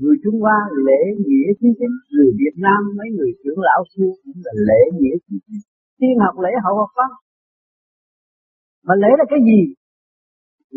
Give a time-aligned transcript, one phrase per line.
[0.00, 4.10] người Trung Hoa lễ nghĩa chi chính người Việt Nam mấy người trưởng lão xưa
[4.22, 5.60] cũng là lễ nghĩa chi chính.
[5.98, 7.10] Tiên học lễ hậu học pháp
[8.86, 9.60] mà lễ là cái gì?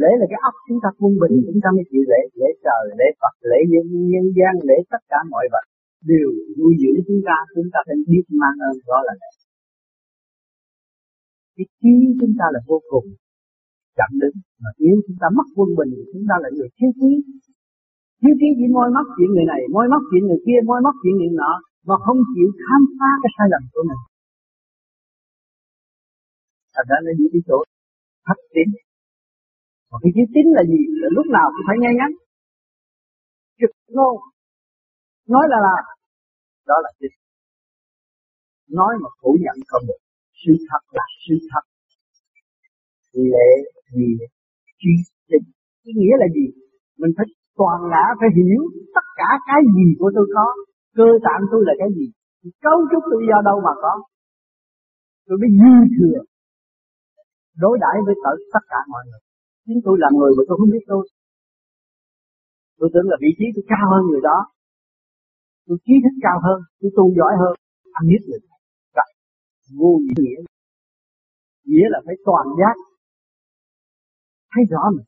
[0.01, 2.83] Lễ là cái óc chúng ta quân bình chúng ta mới chịu lễ lễ trời
[2.99, 5.65] lễ Phật lễ nhân nhân gian lễ tất cả mọi vật.
[6.11, 6.27] Đều
[6.59, 9.31] nuôi dưỡng chúng ta chúng ta phải biết mang ơn đó là lễ.
[11.55, 13.07] Cái trí chúng ta là vô cùng
[13.97, 17.11] chậm đứng mà nếu chúng ta mất quân bình chúng ta là người thiếu trí
[18.21, 20.95] thiếu trí chỉ môi móc chuyện người này môi móc chuyện người kia môi móc
[21.01, 21.51] chuyện người nọ
[21.87, 24.01] mà không chịu khám phá cái sai lầm của mình.
[26.73, 27.57] Thành ra nó đi cái chỗ
[28.27, 28.67] thất tín.
[29.89, 30.81] Mà cái chữ tín là gì?
[31.01, 32.11] Là lúc nào cũng phải nghe ngắn,
[33.59, 34.15] trực ngôn.
[35.33, 35.83] Nói là làm.
[36.69, 37.11] Đó là tín.
[38.77, 39.99] Nói mà phủ nhận không được.
[40.41, 41.63] Sự thật là sự thật.
[43.33, 43.49] Lệ
[43.95, 44.09] gì
[44.79, 44.93] truy
[45.31, 45.47] định
[45.83, 46.45] cái nghĩa là gì?
[46.97, 47.25] Mình phải
[47.59, 48.61] toàn ngã phải hiểu
[48.95, 50.45] tất cả cái gì của tôi có.
[50.97, 52.07] Cơ tạng tôi là cái gì?
[52.65, 53.93] Cấu trúc tôi do đâu mà có?
[55.27, 56.19] Tôi mới dư thừa,
[57.63, 59.21] đối đãi với tất tất cả mọi người.
[59.65, 61.03] Chính tôi là người mà tôi không biết tôi.
[62.79, 64.39] Tôi tưởng là vị trí tôi cao hơn người đó.
[65.67, 67.53] Tôi trí thức cao hơn, tôi tu giỏi hơn.
[67.97, 68.39] Anh biết người
[68.97, 69.07] gặp
[69.79, 70.39] vô nghĩa
[71.67, 72.75] nghĩa là phải toàn giác.
[74.51, 75.05] Thấy rõ mình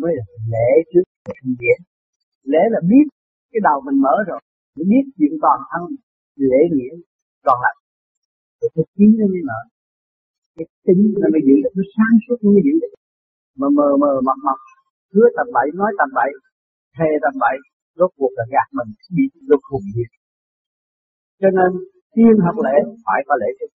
[0.00, 1.78] mới là lễ trước thân điển.
[2.52, 3.06] Lễ là biết
[3.52, 4.40] cái đầu mình mở rồi
[4.76, 5.82] mình biết chuyện toàn thân,
[6.50, 6.94] lễ nghĩa
[7.46, 7.76] còn lại
[8.60, 9.60] rồi cái trí nó mới mở.
[10.56, 12.94] Cái tính nó mới giữ được, nó sáng suốt, nó mới giữ được.
[13.60, 14.58] Mà mờ mờ mập mập
[15.12, 16.30] hứa tầm bậy, nói tầm bậy,
[16.96, 17.56] thề tầm bậy,
[17.98, 20.04] rốt cuộc là gạt mình, bị lục hùng gì
[21.40, 21.70] cho nên,
[22.14, 23.66] tiên học lễ phải có lễ chứ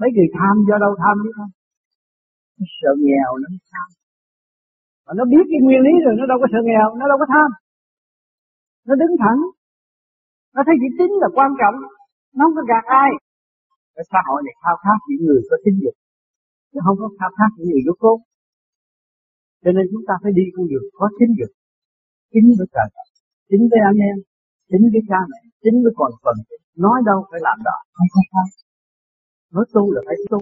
[0.00, 1.52] mấy người tham do đâu tham biết không?
[2.78, 3.88] Sợ nghèo nó tham
[5.10, 7.26] mà nó biết cái nguyên lý rồi, nó đâu có sợ nghèo, nó đâu có
[7.34, 7.50] tham.
[8.88, 9.40] Nó đứng thẳng.
[10.54, 11.76] Nó thấy chữ tính là quan trọng.
[12.36, 13.10] Nó không có gạt ai.
[13.94, 15.96] Cái xã hội này khao khát những người có tính dục.
[16.70, 18.18] Chứ không có khao khát những người vô cốt.
[19.62, 21.52] Cho nên chúng ta phải đi con đường có tính dục.
[22.32, 22.88] Chính với trời.
[23.50, 24.16] Chính với anh em.
[24.70, 25.40] Chính với cha mẹ.
[25.62, 26.36] Chính với còn phần.
[26.84, 27.76] Nói đâu phải làm đó.
[27.96, 28.20] Không có
[29.54, 30.40] nói tu là phải tu.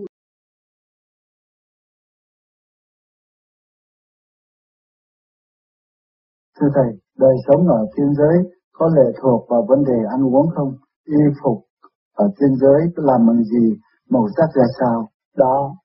[6.61, 8.37] Thưa Thầy, đời sống ở thiên giới
[8.73, 10.73] có lệ thuộc vào vấn đề ăn uống không?
[11.07, 11.59] Y phục
[12.15, 13.77] ở thiên giới làm bằng gì?
[14.11, 15.09] Màu sắc ra sao?
[15.37, 15.77] Đó,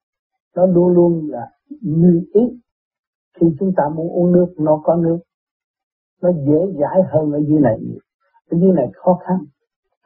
[0.55, 1.47] nó luôn luôn là
[1.81, 2.41] như ý.
[3.39, 5.17] Khi chúng ta muốn uống nước, nó có nước.
[6.21, 7.77] Nó dễ dãi hơn ở dưới này.
[8.51, 9.37] Ở dưới này khó khăn.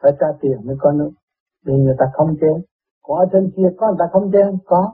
[0.02, 1.10] Phải trả tiền mới có nước.
[1.66, 2.52] Vì người ta không chế.
[3.02, 4.92] Còn ở trên kia có người ta không chế Có.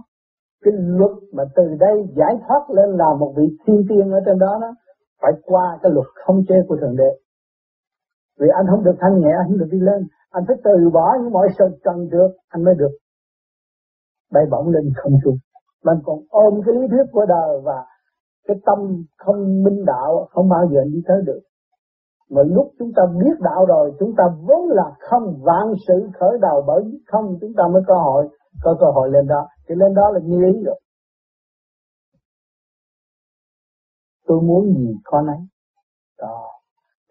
[0.65, 4.39] Cái luật mà từ đây giải thoát lên là một vị thiên tiên ở trên
[4.39, 4.75] đó đó
[5.25, 7.11] phải qua cái luật không chế của thượng đế.
[8.41, 10.01] Vì anh không được thanh nhẹ, anh không được đi lên.
[10.31, 12.95] Anh phải từ bỏ những mọi sự trần trượt anh mới được.
[14.33, 15.37] Bay bổng lên không trung.
[15.85, 17.85] Mình còn ôm cái lý thuyết của đời và
[18.49, 18.79] cái tâm
[19.19, 21.41] không minh đạo, không bao giờ đi tới được.
[22.31, 26.39] Mà lúc chúng ta biết đạo rồi, chúng ta vốn là không vạn sự khởi
[26.41, 28.29] đầu bởi không, chúng ta mới có hội,
[28.63, 29.49] có cơ hội lên đó.
[29.69, 30.81] Thì lên đó là như ý rồi.
[34.35, 35.39] Tôi muốn gì con ấy.
[36.19, 36.47] Đó.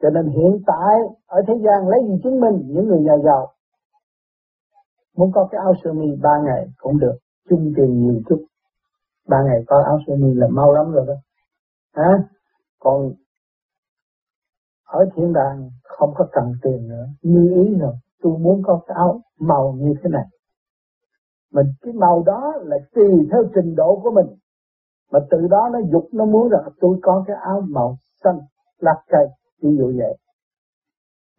[0.02, 0.96] Cho nên hiện tại,
[1.26, 3.48] ở thế gian lấy gì chứng minh những người nhà giàu?
[5.18, 7.18] Muốn có cái áo sơ mi ba ngày cũng được,
[7.50, 8.46] chung tiền nhiều chút.
[9.28, 11.14] Ba ngày có áo sơ mi là mau lắm rồi đó.
[11.94, 12.24] Hả?
[12.80, 13.12] Còn
[14.86, 17.06] ở thiên đàng không có cần tiền nữa.
[17.22, 20.26] Như ý rồi, tôi muốn có cái áo màu như thế này.
[21.54, 24.36] Mình, cái màu đó là tùy theo trình độ của mình
[25.14, 28.40] mà từ đó nó dục nó muốn rằng tôi có cái áo màu xanh
[28.80, 29.28] lá cây
[29.62, 30.18] ví dụ vậy.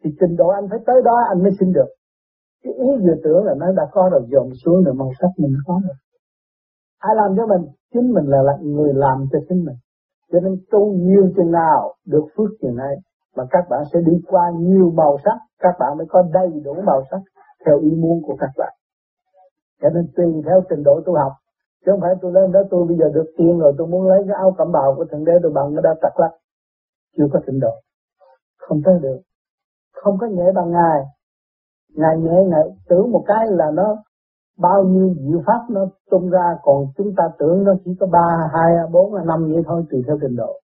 [0.03, 1.89] Thì trình độ anh phải tới đó anh mới xin được.
[2.63, 5.53] Cái ý vừa tưởng là nó đã có rồi dồn xuống rồi màu sắc mình
[5.67, 5.95] có rồi.
[6.99, 7.71] Ai làm cho mình?
[7.93, 9.75] Chính mình là, là người làm cho chính mình.
[10.31, 12.95] Cho nên tu nhiều chừng nào được phước chừng này
[13.35, 16.73] mà các bạn sẽ đi qua nhiều màu sắc các bạn mới có đầy đủ
[16.85, 17.19] màu sắc
[17.65, 18.73] theo ý muốn của các bạn.
[19.81, 21.31] Cho nên tùy theo trình độ tu học
[21.85, 24.23] chứ không phải tôi lên đó, tôi bây giờ được tiền rồi, tôi muốn lấy
[24.27, 26.31] cái áo cẩm bào của thượng đế, tôi bằng nó đã tặc lắc
[27.17, 27.73] chưa có trình độ.
[28.59, 29.19] Không tới được.
[30.03, 31.01] Không có nhẹ bằng ngài.
[31.95, 34.03] Ngài nhẹ, ngài tưởng một cái là nó
[34.59, 38.49] bao nhiêu diệu pháp nó tung ra, còn chúng ta tưởng nó chỉ có ba,
[38.53, 40.59] hai, bốn, năm vậy thôi, tùy theo trình độ.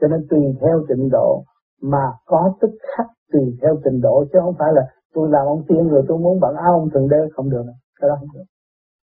[0.00, 1.44] Cho nên tùy theo trình độ
[1.82, 4.82] mà có tức khắc tùy theo trình độ, chứ không phải là
[5.14, 7.62] tôi làm ông tiên rồi tôi muốn bằng áo ông thượng đế, không được.
[8.00, 8.44] Cái đó không được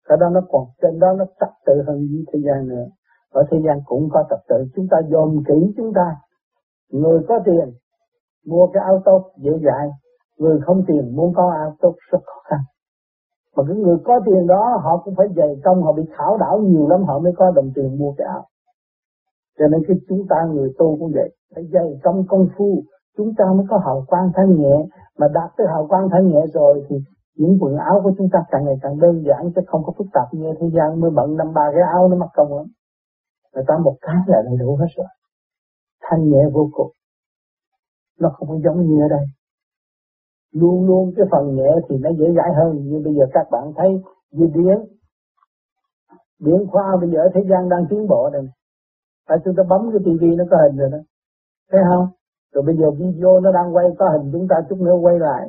[0.08, 2.86] cái đó nó còn trên đó nó trật tự hơn với thế gian nữa.
[3.32, 4.56] Ở thế gian cũng có trật tự.
[4.76, 6.16] Chúng ta dòm kỹ chúng ta.
[6.92, 7.72] Người có tiền,
[8.46, 9.88] mua cái áo tốt dễ dãi.
[10.38, 12.58] Người không tiền, muốn có áo tốt rất khó khăn.
[13.56, 16.58] Mà cái người có tiền đó, họ cũng phải dày công, họ bị khảo đảo
[16.58, 18.44] nhiều lắm, họ mới có đồng tiền mua cái áo.
[19.58, 21.36] Cho nên cái chúng ta người tu cũng vậy.
[21.54, 22.82] Phải dày công công phu,
[23.16, 24.86] chúng ta mới có hào quang thanh nhẹ.
[25.18, 26.96] Mà đạt tới hào quang thanh nhẹ rồi thì
[27.38, 30.06] những quần áo của chúng ta càng ngày càng đơn giản chứ không có phức
[30.12, 32.66] tạp như thế gian mới bận năm ba cái áo nó mặc công lắm.
[33.54, 35.06] Người ta một cái là đầy đủ hết rồi.
[36.02, 36.92] Thanh nhẹ vô cùng.
[38.20, 39.24] Nó không có giống như ở đây.
[40.52, 42.76] Luôn luôn cái phần nhẹ thì nó dễ dãi hơn.
[42.88, 43.88] Như bây giờ các bạn thấy
[44.30, 44.78] như điển
[46.38, 48.48] điển khoa bây giờ thế gian đang tiến bộ đây
[49.28, 50.98] tại chúng ta bấm cái tivi nó có hình rồi đó.
[51.70, 52.06] Thấy không?
[52.52, 55.48] Rồi bây giờ video nó đang quay, có hình chúng ta chút nữa quay lại.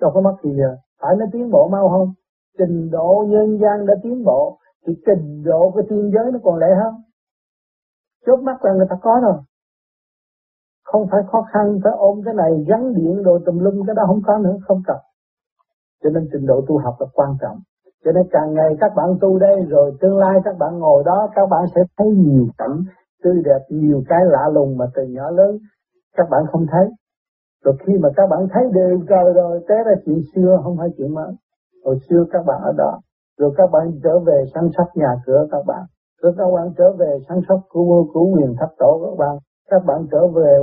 [0.00, 2.12] Đâu có mất gì giờ phải nó tiến bộ mau không?
[2.58, 6.56] Trình độ nhân gian đã tiến bộ, thì trình độ của thiên giới nó còn
[6.58, 6.94] lệ hơn.
[8.26, 9.38] Chốt mắt là người ta có rồi.
[10.84, 14.02] Không phải khó khăn, phải ôm cái này, gắn điện đồ tùm lum, cái đó
[14.06, 14.96] không có nữa, không cần.
[16.02, 17.58] Cho nên trình độ tu học là quan trọng.
[18.04, 21.28] Cho nên càng ngày các bạn tu đây rồi, tương lai các bạn ngồi đó,
[21.34, 22.82] các bạn sẽ thấy nhiều cảnh
[23.22, 25.58] tươi đẹp, nhiều cái lạ lùng mà từ nhỏ lớn
[26.16, 26.88] các bạn không thấy
[27.64, 30.88] rồi khi mà các bạn thấy đều trời rồi, té ra chuyện xưa không phải
[30.96, 31.32] chuyện mới.
[31.84, 33.00] Hồi xưa các bạn ở đó.
[33.38, 35.82] Rồi các bạn trở về săn sóc nhà cửa các bạn.
[36.22, 39.38] Rồi các bạn trở về săn sóc của của quyền thất tổ các bạn.
[39.70, 40.58] Các bạn trở về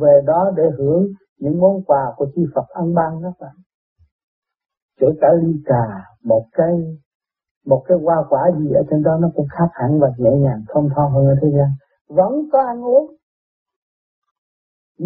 [0.00, 1.06] về đó để hưởng
[1.38, 3.54] những món quà của chư Phật ăn ban các bạn.
[5.00, 5.84] Kể cả ly trà
[6.24, 6.74] một cái
[7.66, 10.62] một cái hoa quả gì ở trên đó nó cũng khác hẳn và nhẹ nhàng
[10.68, 11.68] thông thon hơn ở thế gian.
[12.08, 13.14] Vẫn có ăn uống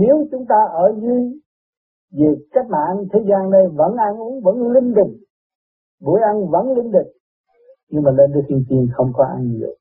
[0.01, 1.23] nếu chúng ta ở dưới
[2.13, 5.13] về cách mạng thế gian đây, vẫn ăn uống, vẫn linh đình,
[6.01, 7.09] buổi ăn vẫn linh đình,
[7.91, 9.75] nhưng mà lên tới thiên tiên không có ăn nhiều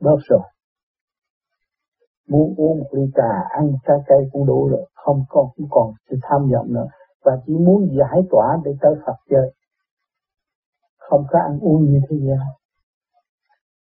[0.00, 0.40] bớt rồi.
[2.28, 4.88] Muốn uống một ly trà, ăn trái cây cũng đủ rồi.
[4.94, 6.86] Không còn không còn sự tham vọng nữa.
[7.24, 9.52] Và chỉ muốn giải tỏa để tới Phật chơi.
[10.98, 12.46] Không có ăn uống như thế gian.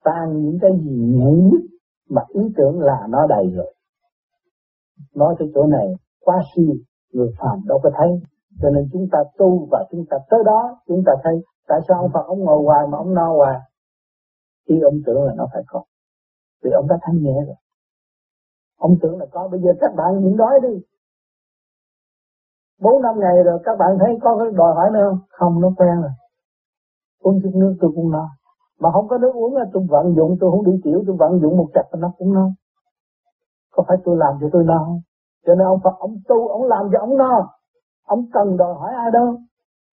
[0.04, 1.62] Tan những cái gì nhẹ nhất
[2.10, 3.74] mà ý tưởng là nó đầy rồi
[5.16, 5.88] nói tới chỗ này,
[6.22, 6.74] quá siêu
[7.14, 8.22] người phàm đâu có thấy.
[8.62, 11.34] Cho nên chúng ta tu và chúng ta tới đó, chúng ta thấy
[11.68, 13.60] tại sao ông Phật ông ngồi hoài mà ông no hoài?
[14.68, 15.84] Khi ông tưởng là nó phải có
[16.64, 17.56] vì ông đã thanh nhẹ rồi.
[18.78, 20.84] Ông tưởng là có, bây giờ các bạn nhịn đói đi.
[22.82, 25.20] Bốn năm ngày rồi, các bạn thấy có cái đòi hỏi nữa không?
[25.30, 26.12] Không, nó quen rồi.
[27.22, 28.30] Uống chút nước tôi cũng no.
[28.80, 31.40] Mà không có nước uống là tôi vận dụng, tôi không đi tiểu, tôi vận
[31.42, 32.50] dụng một chặt nó cũng no
[33.78, 34.82] có phải tôi làm cho tôi no
[35.46, 37.58] cho nên ông Phật, ông tu, ông làm cho ông no
[38.08, 39.38] ông cần đòi hỏi ai đâu?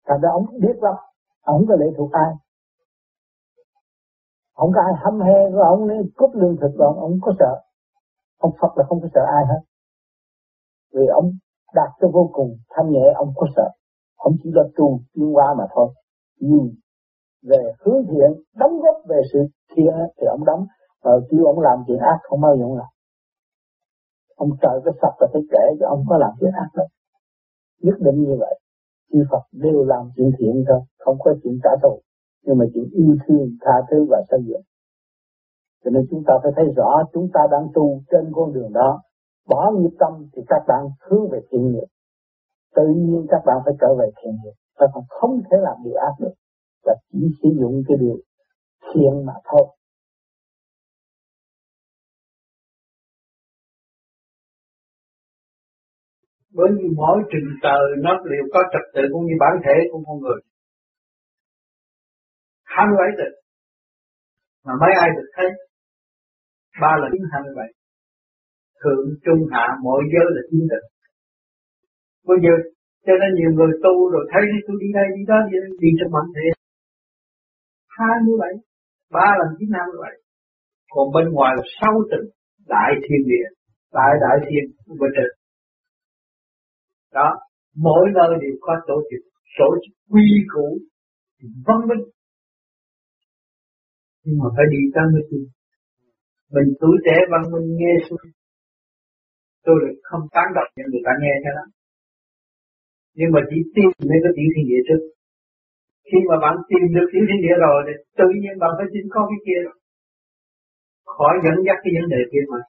[0.07, 0.95] Thành ra ông biết lắm,
[1.41, 2.33] ông có lệ thuộc ai?
[4.53, 7.31] Ông có ai hâm he của ông nên cúp lương thực của ông ông có
[7.39, 7.61] sợ.
[8.37, 9.61] Ông Phật là không có sợ ai hết.
[10.93, 11.31] Vì ông
[11.73, 13.69] đạt cho vô cùng thanh nhẹ, ông có sợ.
[14.17, 15.87] Ông chỉ là tu chuyên qua mà thôi.
[16.39, 16.69] Nhưng
[17.43, 19.39] về hướng thiện, đóng góp về sự
[19.75, 20.65] thiện thì ông đóng.
[21.03, 22.87] Và kêu ông làm chuyện ác, không bao giờ ông làm
[24.43, 26.87] ông trời có sập là phải kể cho ông có làm chuyện ác đâu
[27.81, 28.59] nhất định như vậy.
[29.11, 32.01] Chư Phật đều làm chuyện thiện thôi, không có chuyện trả thù,
[32.43, 34.61] nhưng mà chuyện yêu thương, tha thứ và xây dựng.
[35.83, 39.01] Cho nên chúng ta phải thấy rõ, chúng ta đang tu trên con đường đó,
[39.49, 41.87] bỏ nghiệp tâm thì các bạn hướng về thiện nghiệp.
[42.75, 45.95] Tự nhiên các bạn phải trở về thiện nghiệp, các bạn không thể làm điều
[45.95, 46.33] ác được
[46.85, 48.17] và chỉ sử dụng cái điều
[48.93, 49.67] thiện mà thôi.
[56.57, 60.01] Bởi vì mỗi trình tờ nó đều có trật tự cũng như bản thể của
[60.07, 60.39] con người.
[62.63, 63.35] 27 tịch
[64.65, 65.49] mà mấy ai được thấy?
[66.81, 67.69] Ba lần hai mươi bảy
[68.81, 70.85] thượng trung hạ mọi giới là chín tịch
[72.29, 72.53] bây giờ
[73.05, 76.11] cho nên nhiều người tu rồi thấy tôi đi đây đi đó đi, đi trong
[76.15, 76.47] bản thể.
[77.97, 78.53] Hai mươi bảy
[79.15, 80.15] ba lần chín hai mươi bảy
[80.93, 82.25] còn bên ngoài là sáu tịch
[82.73, 83.47] đại thiên địa.
[83.97, 84.63] Đại đại thiên
[84.99, 85.29] bên trên
[87.13, 87.27] đó,
[87.75, 89.21] mỗi nơi đều có tổ chức
[89.59, 90.77] tổ chức quy củ,
[91.67, 92.03] văn minh.
[94.23, 95.43] Nhưng mà phải đi tới mới tin
[96.55, 98.25] mình tuổi trẻ văn minh nghe xuống.
[99.65, 101.67] Tôi được không tán đọc những người ta nghe cho lắm
[103.19, 105.01] nhưng mà chỉ tìm mới có tiểu thiên địa trước.
[106.09, 109.05] Khi mà bạn tìm được tiểu thiên địa rồi thì tự nhiên bạn phải tin
[109.13, 109.77] có cái kia rồi.
[111.15, 112.61] Khỏi dẫn dắt cái vấn đề kia mà.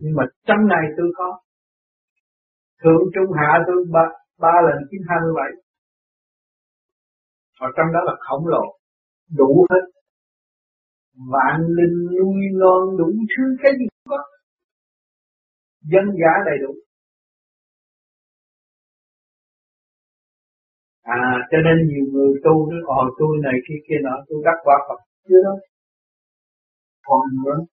[0.00, 1.26] Nhưng mà trong này tôi có
[2.84, 4.04] thượng trung hạ tôi ba,
[4.38, 5.50] ba lần chín hai mươi bảy.
[7.60, 8.64] Ở trong đó là khổng lồ
[9.38, 9.84] đủ hết.
[11.32, 14.18] Vạn linh nuôi non đủ thứ cái gì cũng có.
[15.82, 16.74] Dân giả đầy đủ.
[21.02, 24.58] À cho nên nhiều người tu nói ồ tôi này kia kia nọ tôi đắc
[24.64, 25.00] quả Phật.
[25.28, 25.54] Chưa đó,
[27.06, 27.64] còn nữa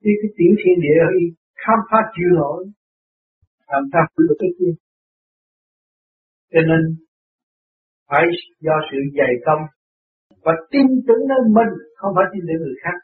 [0.00, 1.24] đi cái tiểu thiên địa đi
[1.62, 2.64] khám phá chưa nổi
[3.72, 4.74] làm sao được cái kia?
[6.52, 6.80] Cho nên
[8.08, 8.24] phải
[8.66, 9.62] do sự dày công
[10.44, 12.96] và tin tưởng nơi mình, không phải tin tưởng người khác.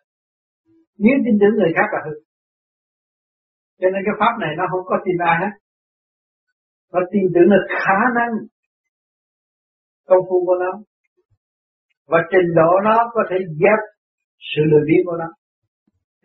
[0.98, 2.14] Nếu tin tưởng người khác là hư.
[3.80, 5.52] Cho nên cái pháp này nó không có tin ai hết.
[6.92, 8.32] Nó tin tưởng là khả năng
[10.08, 10.72] công phu của nó.
[12.10, 13.80] Và trình độ nó có thể dẹp
[14.50, 15.28] sự lười biếng của nó.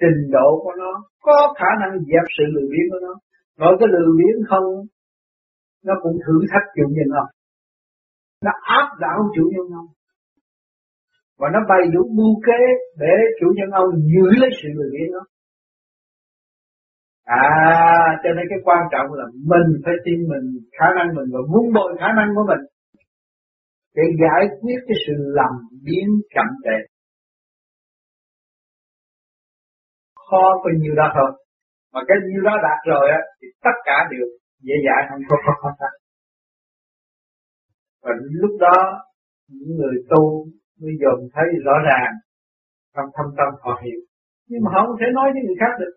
[0.01, 3.13] Trình độ của nó có khả năng dẹp sự lười biếng của nó
[3.57, 4.67] nói cái lười biếng không
[5.85, 7.31] nó cũng thử thách chủ nhân ông
[8.45, 9.87] nó áp đảo chủ nhân ông
[11.39, 12.61] và nó bày đủ mưu kế
[12.97, 15.23] để chủ nhân ông giữ lấy sự lười biếng đó.
[17.23, 17.49] À
[18.23, 20.45] cho nên cái quan trọng là mình phải tin mình,
[20.79, 22.63] khả năng mình và vun bồi khả năng của mình
[23.95, 25.53] để giải quyết cái sự lầm
[25.85, 26.77] biến chậm trễ
[30.15, 31.40] khó có nhiều đó thôi
[31.93, 34.25] mà cái nhiêu đó đạt rồi á, thì tất cả đều
[34.67, 35.03] dễ dàng.
[35.09, 35.93] không có khó khăn
[38.03, 38.77] và lúc đó,
[39.47, 40.23] những người tu
[40.81, 42.11] mới dồn thấy rõ ràng
[42.95, 44.01] trong thâm tâm họ hiểu.
[44.49, 45.93] Nhưng mà họ không thể nói với người khác được.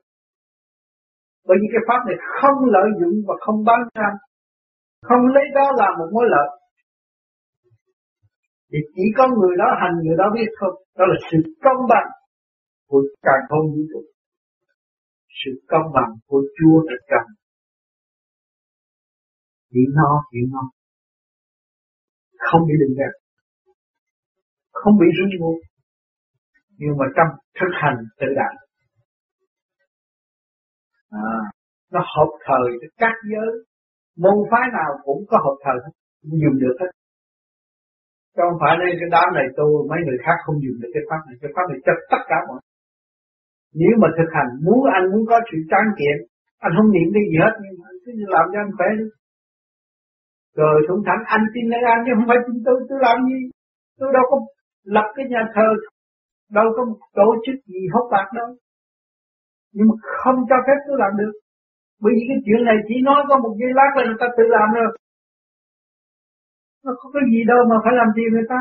[1.47, 4.11] Bởi vì cái pháp này không lợi dụng và không bán ra
[5.09, 6.49] không lấy đó là một mối lợi.
[8.73, 12.09] Thì chỉ có người đó, hành người đó biết thôi đó là sự công bằng
[12.89, 14.01] của càng không vũ trụ
[15.41, 17.27] sự công bằng của Chúa đã cần
[19.71, 20.63] chỉ nó chỉ nó
[22.39, 23.15] không bị định đẹp.
[24.73, 25.59] Không bị rung buộc
[26.79, 28.55] nhưng mà trong thực hành tự đại
[31.11, 31.29] à,
[31.93, 32.67] nó hợp thời
[33.03, 33.51] các giới.
[34.23, 35.93] Môn phái nào cũng có hợp thời hết
[36.43, 36.91] dùng được hết.
[38.35, 41.03] Chứ không phải nên cái đám này tôi mấy người khác không dùng được cái
[41.09, 41.35] pháp này.
[41.43, 42.61] Cái pháp này chấp tất cả mọi
[43.81, 46.17] nếu mà thực hành muốn anh muốn có sự tráng kiện,
[46.67, 49.07] anh không niệm cái gì hết, nhưng mà anh cứ làm cho anh khỏe đi.
[50.59, 53.41] Rồi thủng thẳng anh tin nơi anh chứ không phải tin tôi tôi làm gì?
[53.99, 54.37] Tôi đâu có
[54.95, 55.69] lập cái nhà thờ,
[56.57, 56.83] đâu có
[57.19, 58.49] tổ chức gì hốt bạc đâu.
[59.75, 61.35] Nhưng mà không cho phép tôi làm được.
[62.03, 64.45] Bởi vì cái chuyện này chỉ nói có một giây lát là người ta tự
[64.57, 64.91] làm rồi.
[66.85, 68.61] Nó có cái gì đâu mà phải làm gì người ta.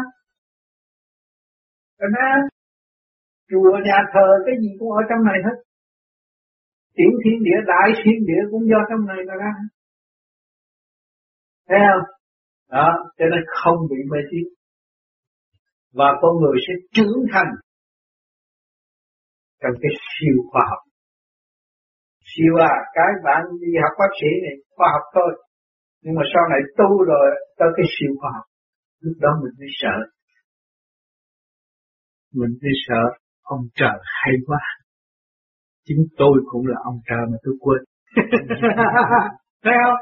[1.99, 2.11] Còn
[3.49, 5.57] chùa, nhà thờ, cái gì cũng ở trong này hết.
[6.97, 9.51] Tiểu thiên địa, đại thiên địa cũng do trong này mà ra.
[11.67, 12.05] Thấy không?
[12.69, 14.45] Đó, cho nên không bị mê tín.
[15.93, 17.51] Và con người sẽ trưởng thành
[19.61, 20.83] trong cái siêu khoa học.
[22.31, 25.31] Siêu à cái bạn đi học bác sĩ này, khoa học thôi.
[26.01, 28.45] Nhưng mà sau này tu rồi, tới cái siêu khoa học,
[28.99, 29.95] lúc đó mình mới sợ.
[32.33, 34.59] Mình mới sợ ông trời hay quá.
[35.85, 37.81] Chính tôi cũng là ông trời mà tôi quên.
[39.63, 39.99] Thấy không?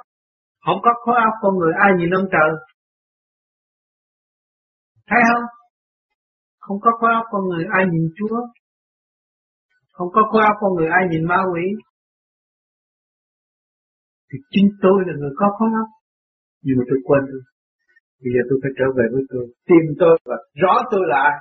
[0.65, 2.51] Không có khối óc con người, ai nhìn ông trời?
[5.10, 5.43] Thấy không?
[6.60, 8.38] Không có khối óc con người, ai nhìn Chúa?
[9.91, 11.65] Không có khối óc con người, ai nhìn ma quỷ?
[14.31, 15.89] Thì chính tôi là người có khối óc.
[16.63, 17.41] Nhưng mà tôi quên rồi
[18.24, 19.45] bây giờ tôi phải trở về với tôi.
[19.69, 21.38] Tìm tôi và rõ tôi là ai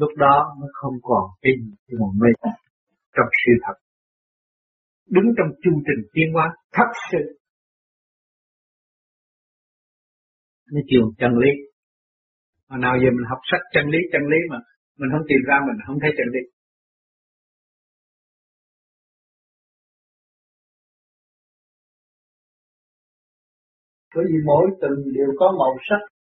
[0.00, 1.58] lúc đó nó không còn tin
[2.00, 2.30] mà mê
[3.16, 3.76] trong sự thật.
[5.06, 7.22] Đứng trong chương trình tiến hóa thật sự.
[10.72, 11.50] Nó chiều chân lý.
[12.68, 14.58] Mà nào giờ mình học sách chân lý chân lý mà
[14.98, 16.42] mình không tìm ra, mình không thấy chân lý.
[24.14, 26.17] Bởi vì mỗi từng đều có màu sắc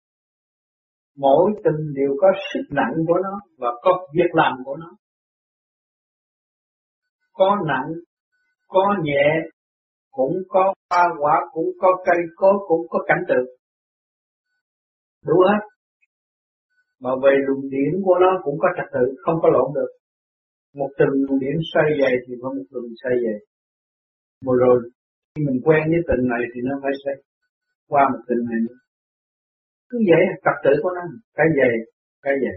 [1.16, 4.90] mỗi tình đều có sức nặng của nó và có việc làm của nó.
[7.32, 7.92] Có nặng,
[8.68, 9.24] có nhẹ,
[10.10, 13.46] cũng có hoa quả, cũng có cây cối, cũng có cảnh tượng.
[15.26, 15.60] Đủ hết.
[17.00, 19.90] Mà về luồng điển của nó cũng có trật tự, không có lộn được.
[20.74, 23.38] Một từng luồng điển xoay về thì có một luồng xoay về.
[24.44, 24.90] Một rồi,
[25.34, 27.16] khi mình quen với tình này thì nó phải xoay
[27.88, 28.81] qua một tình này nữa
[29.92, 31.02] cứ vậy tập tự của nó.
[31.36, 31.70] Cái về,
[32.24, 32.52] cái về,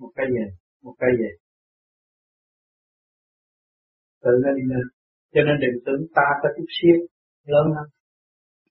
[0.00, 0.44] một cái về,
[0.84, 1.30] một cái về,
[4.22, 4.86] tự nó đi lên.
[5.34, 6.98] Cho nên đừng tưởng ta có chút xíu.
[7.52, 7.86] Lớn lắm.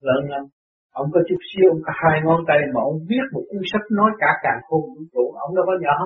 [0.07, 0.43] Lớn lắm.
[1.01, 3.85] Ông có chút xíu ông có hai ngón tay mà ông viết một cuốn sách
[3.99, 5.97] nói cả càng khôn vũ trụ ông đâu có nhỏ.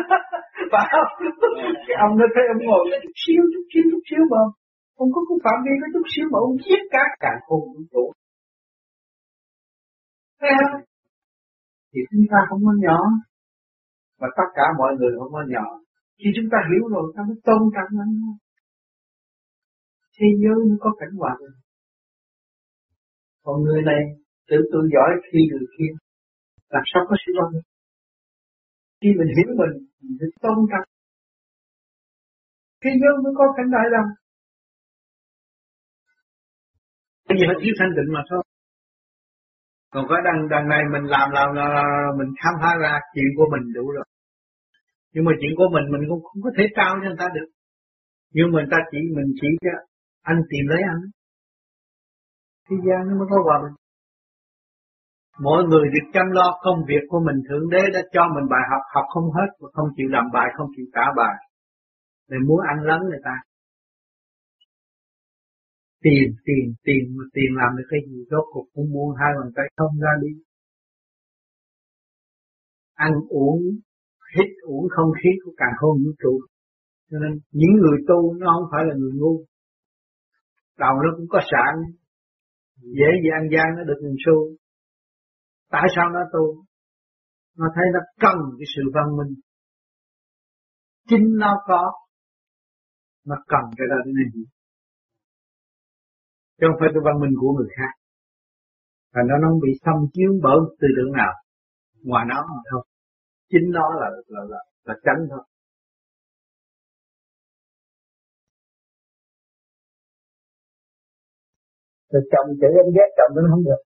[0.72, 1.10] Phải không?
[1.86, 4.42] Cái ông nó thấy ông ngồi cái chút xíu chút xíu chút xíu mà
[4.96, 7.82] không có cái phạm vi có chút xíu mà ông viết cả cả khôn vũ
[7.92, 8.04] trụ
[10.40, 10.80] thấy không?
[11.96, 12.98] Thì chúng ta không có nhỏ.
[14.20, 15.66] Và tất cả mọi người không có nhỏ.
[16.18, 18.34] Khi chúng ta hiểu rồi, ta mới tôn trọng lẫn nhau
[20.18, 21.56] thế giới nó có cảnh hòa bình
[23.44, 24.00] còn người này,
[24.48, 25.92] tự tự giỏi khi người kia
[26.68, 27.60] làm sao có sự hòa
[29.00, 30.88] khi mình hiểu mình mình phải tôn trọng.
[32.82, 34.10] Thế giới mới có cảnh đại đồng
[37.28, 38.42] bây giờ thiếu thanh định mà thôi
[39.96, 41.68] còn có đằng đằng này mình làm làm là
[42.18, 44.04] mình khám phá ra chuyện của mình đủ rồi.
[45.12, 47.48] Nhưng mà chuyện của mình mình cũng không có thể trao cho người ta được.
[48.34, 49.74] Nhưng mà người ta chỉ, mình chỉ cho
[50.22, 51.02] anh tìm lấy anh.
[52.66, 53.76] Thế gian nó mới có hòa bình.
[55.38, 58.64] Mỗi người được chăm lo công việc của mình, thượng đế đã cho mình bài
[58.70, 61.36] học học không hết và không chịu làm bài, không chịu trả bài.
[62.30, 63.36] Để muốn ăn lấn người ta
[66.04, 68.18] tiền tiền tiền, mà tiền làm được cái gì?
[68.30, 70.32] Rốt cuộc cũng buông hai bàn tay không ra đi.
[72.94, 73.60] Ăn uống,
[74.34, 76.34] hít uống không khí của càng không vũ trụ.
[77.10, 79.34] Cho nên những người tu nó không phải là người ngu.
[80.78, 81.74] Đầu nó cũng có sẵn.
[82.98, 84.56] Dễ gì ăn gian nó được một xu
[85.70, 86.64] tại sao nó tu?
[87.58, 89.34] Nó thấy nó cần cái sự văn minh.
[91.08, 91.92] Chính nó có,
[93.26, 94.44] nó cần cái đó để nên gì
[96.56, 97.92] chứ không phải cái văn minh của người khác.
[99.14, 101.32] Và nó không bị xâm chiếm bởi tư tưởng nào.
[102.08, 102.82] Ngoài nó mà thôi.
[103.50, 105.44] Chính nó là là là, là tránh thôi.
[112.10, 113.80] Rồi chồng chữ em ghét chồng nó không được.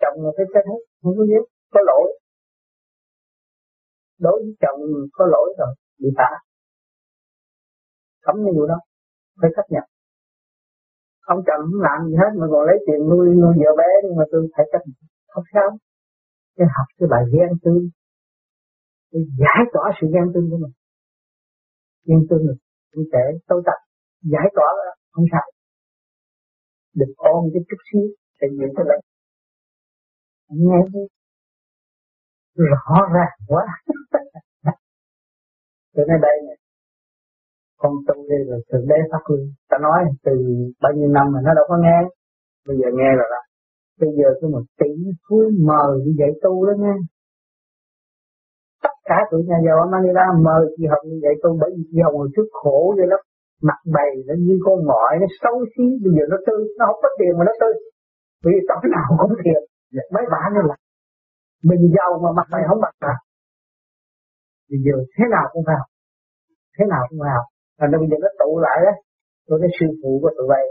[0.00, 2.06] Chồng là phải chết hết không có ghét có lỗi.
[4.18, 4.80] Đối với chồng
[5.12, 6.38] có lỗi rồi bị phạt
[8.22, 8.78] cấm như vụ đó.
[9.40, 9.97] Phải chấp nhận
[11.32, 14.16] ông chồng không làm gì hết mà còn lấy tiền nuôi nuôi vợ bé, nhưng
[14.18, 14.82] mà tôi phải chấp
[15.32, 15.68] không sao.
[16.56, 17.84] Cái học cái bài ghen tương.
[19.12, 20.74] Để giải tỏa sự ghen tương của mình.
[22.06, 22.54] Ghen tương là
[22.92, 23.78] cũng trẻ sâu tập
[24.32, 25.46] giải tỏa đó không sao.
[26.98, 28.06] Được ôm cái chút xíu
[28.38, 29.00] thì những cái lấy.
[30.48, 30.78] Nghe
[32.72, 33.64] rõ ràng quá.
[35.94, 36.56] Cho nên đây này
[37.82, 40.34] con tu đây là thượng đế phát luôn ta nói từ
[40.82, 41.98] bao nhiêu năm mà nó đâu có nghe.
[42.68, 43.40] Bây giờ nghe rồi đó.
[44.00, 44.90] Bây giờ cứ một tỷ
[45.24, 45.36] phú
[45.70, 46.94] mời đi dạy tu đó nghe.
[48.84, 51.82] Tất cả tụi nhà giàu ở Manila mời chị học như vậy tu bởi vì
[51.90, 53.20] chị Hồng hồi trước khổ vậy lắm.
[53.68, 55.86] Mặt bày nó như con ngọi, nó xấu xí.
[56.02, 57.74] Bây giờ nó tươi nó không có tiền mà nó tươi
[58.44, 59.62] vì tối nào cũng thiệt.
[59.94, 60.76] Dạ, mấy bạn nó là
[61.68, 63.16] mình giàu mà mặt mày không mặt à
[64.70, 65.84] bây giờ thế nào cũng vào
[66.78, 67.42] thế nào cũng vào
[67.78, 68.92] thành ra bây giờ nó tụ lại đó
[69.46, 70.64] tôi cái sư phụ của tụi bay.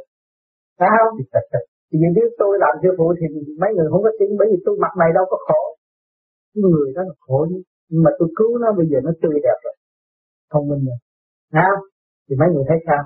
[0.79, 1.13] Phải không?
[1.89, 3.25] Thì giờ nếu tôi làm sư phụ thì
[3.61, 5.61] mấy người không có tin bởi vì tôi mặt mày đâu có khổ.
[6.61, 7.39] Người đó là khổ
[7.89, 9.75] nhưng mà tôi cứu nó bây giờ nó tươi đẹp rồi.
[10.51, 10.99] Thông minh rồi.
[11.57, 11.69] Ha
[12.25, 13.03] thì mấy người thấy sao?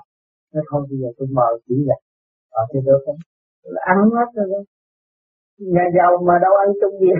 [0.53, 1.99] Nó không bây giờ tôi mời chỉ vậy
[2.59, 3.19] ở thì được không?
[3.91, 4.61] Ăn hết rồi đó.
[5.75, 7.11] Nhà giàu mà đâu ăn chung gì?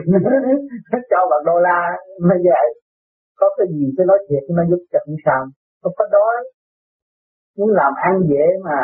[1.12, 1.82] Cho bằng đô la
[2.28, 2.68] mà vậy
[3.40, 5.42] có cái gì tôi nói thiệt nó giúp cho không sao.
[5.82, 6.36] Không có đói
[7.62, 8.80] muốn làm ăn dễ mà.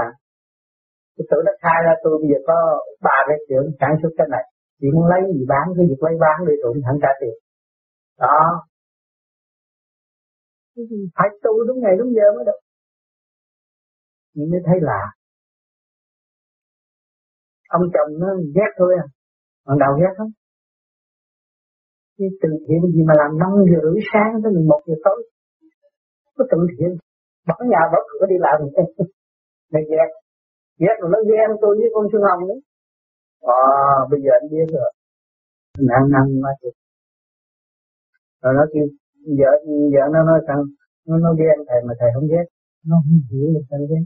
[1.16, 2.58] Tôi tự nó khai ra tôi bây giờ có
[3.02, 4.44] ba cái chuyện sản xuất cái này.
[4.80, 7.36] Chỉ muốn lấy gì bán, cái việc lấy bán đi rồi thẳng trả tiền.
[8.20, 8.40] Đó.
[11.16, 12.60] Phải tu đúng ngày đúng giờ mới được.
[14.34, 15.04] Nhưng mới thấy lạ
[17.70, 19.06] ông chồng nó ghét thôi à.
[19.66, 20.32] Còn đầu ghét không
[22.18, 25.30] cái từ thiện gì mà làm năm giờ rưỡi sáng tới 11 giờ tối?
[26.36, 26.92] Có từ thiện
[27.48, 28.58] bỏ nhà bỏ cửa đi làm
[29.74, 30.10] này ghét.
[30.82, 32.60] Ghét rồi nó ghen tôi với con Xuân Hồng đấy.
[33.42, 33.62] à,
[34.10, 34.92] bây giờ anh biết rồi.
[35.90, 36.72] Nặng nặng mà chịu
[38.44, 38.86] rồi nó kêu
[39.40, 39.52] vợ
[39.94, 40.62] vợ nó nói rằng
[41.08, 42.46] nó nó ghen thầy mà thầy không ghét.
[42.88, 44.04] Nó không hiểu được thầy ghét.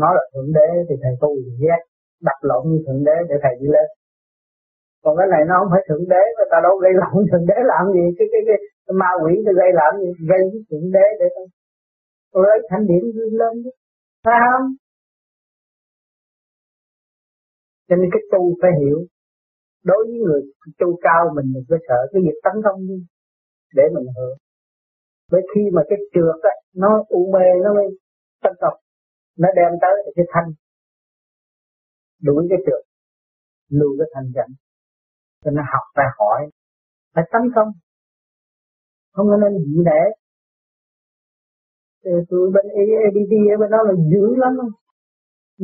[0.00, 1.30] Nó là thượng đế thì thầy tu
[1.62, 1.80] ghét.
[2.28, 3.88] Đặt lộn như thượng đế để thầy đi lên.
[5.02, 7.58] Còn cái này nó không phải thượng đế mà ta đâu gây lộn thượng đế
[7.72, 8.04] làm gì?
[8.18, 10.08] Cái cái cái, cái ma quỷ nó gây làm gì?
[10.30, 11.46] Gây cái thượng đế để tôi
[12.32, 13.02] tôi lấy thanh điển
[13.40, 13.70] lên chứ.
[14.24, 14.66] Phải không?
[17.88, 18.98] Cho nên cái tu phải hiểu.
[19.84, 20.40] Đối với người
[20.78, 22.98] tu cao mình mình phải sợ cái việc tấn công đi,
[23.74, 24.38] để mình hưởng.
[25.30, 27.86] Bởi khi mà cái trượt á, nó u mê, nó mới
[28.42, 28.78] tấn công.
[29.38, 30.48] Nó đem tới cái thanh
[32.22, 32.82] đuổi cái trượt,
[33.68, 34.50] lưu cái thanh dẫn
[35.44, 36.50] cho nên học phải hỏi,
[37.14, 37.68] phải tấn công.
[39.12, 40.02] Không nên dị để
[42.04, 44.52] thì tụi bên ADD ở bên đó là dữ lắm.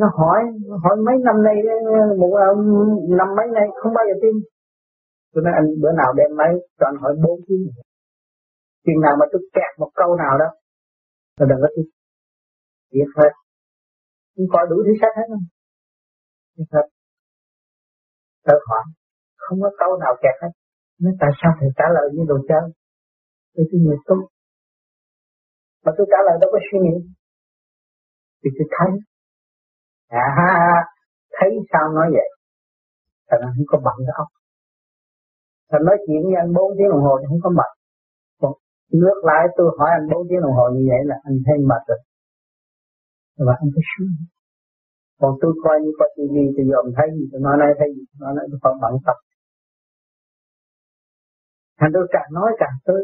[0.00, 1.56] Nó hỏi nó hỏi mấy năm nay,
[2.18, 2.60] một um,
[3.18, 4.34] năm mấy nay không bao giờ tin.
[5.32, 7.64] Tôi nói, anh bữa nào đem máy cho anh hỏi bốn tiếng.
[8.86, 10.48] Chừng nào mà tôi kẹt một câu nào đó
[11.38, 11.86] là đừng có tin.
[12.92, 13.32] Biết hết
[14.36, 15.44] không coi đủ thứ sách hết không
[16.56, 16.86] biết hết
[18.46, 18.84] tôi hỏi,
[19.36, 20.52] không có câu nào kẹt hết.
[21.00, 22.64] Nói, tại sao thầy trả lời như đồ chơi?
[23.54, 24.20] Thì tôi nhiều tốt
[25.86, 26.96] mà tôi trả lời đâu có suy nghĩ.
[28.40, 28.90] Thì tôi thấy
[30.08, 30.26] à
[31.36, 32.28] thấy sao nói vậy?
[33.28, 34.28] Thằng nó không có bận cái óc
[35.70, 37.70] thằng nói chuyện với anh bốn tiếng đồng hồ thì không có mệt
[38.92, 41.82] nước lại tôi hỏi anh bốn tiếng đồng hồ như vậy là anh thấy mệt
[41.88, 42.00] rồi.
[43.46, 44.24] Và anh phải suy nghĩ.
[45.20, 48.02] Còn tôi coi như coi tivi, tôi dòm thấy gì, tôi nói này thấy gì,
[48.10, 49.18] tôi nói này tôi còn bận tập.
[51.78, 53.00] Thành tôi càng nói càng tôi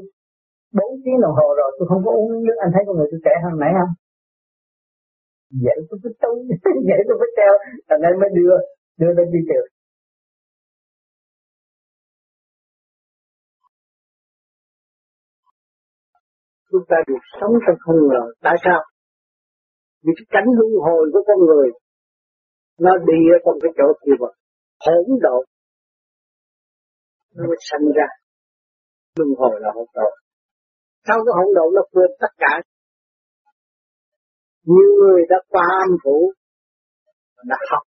[0.79, 3.21] bốn tiếng đồng hồ rồi, tôi không có uống nước, anh thấy con người tôi
[3.25, 3.93] trẻ hơn nãy không?
[5.65, 6.33] Vậy tôi phải tu
[6.89, 7.55] vậy tôi phải treo,
[7.89, 8.55] thành nên mới đưa
[9.01, 9.69] đưa lên đi trường
[16.73, 18.81] chúng ta được sống trong không ngờ, tại sao?
[20.05, 21.69] Vì cái cánh luân hồi của con người,
[22.79, 24.29] nó đi ở trong cái chỗ kia mà
[24.85, 25.45] hỗn độn.
[27.37, 28.09] Nó mới sanh ra.
[29.17, 30.13] Luân hồi là hỗn độn
[31.07, 32.53] sau cái hỗn độn nó quên tất cả,
[34.65, 36.33] nhiều người đã qua âm phủ,
[37.51, 37.83] đã học.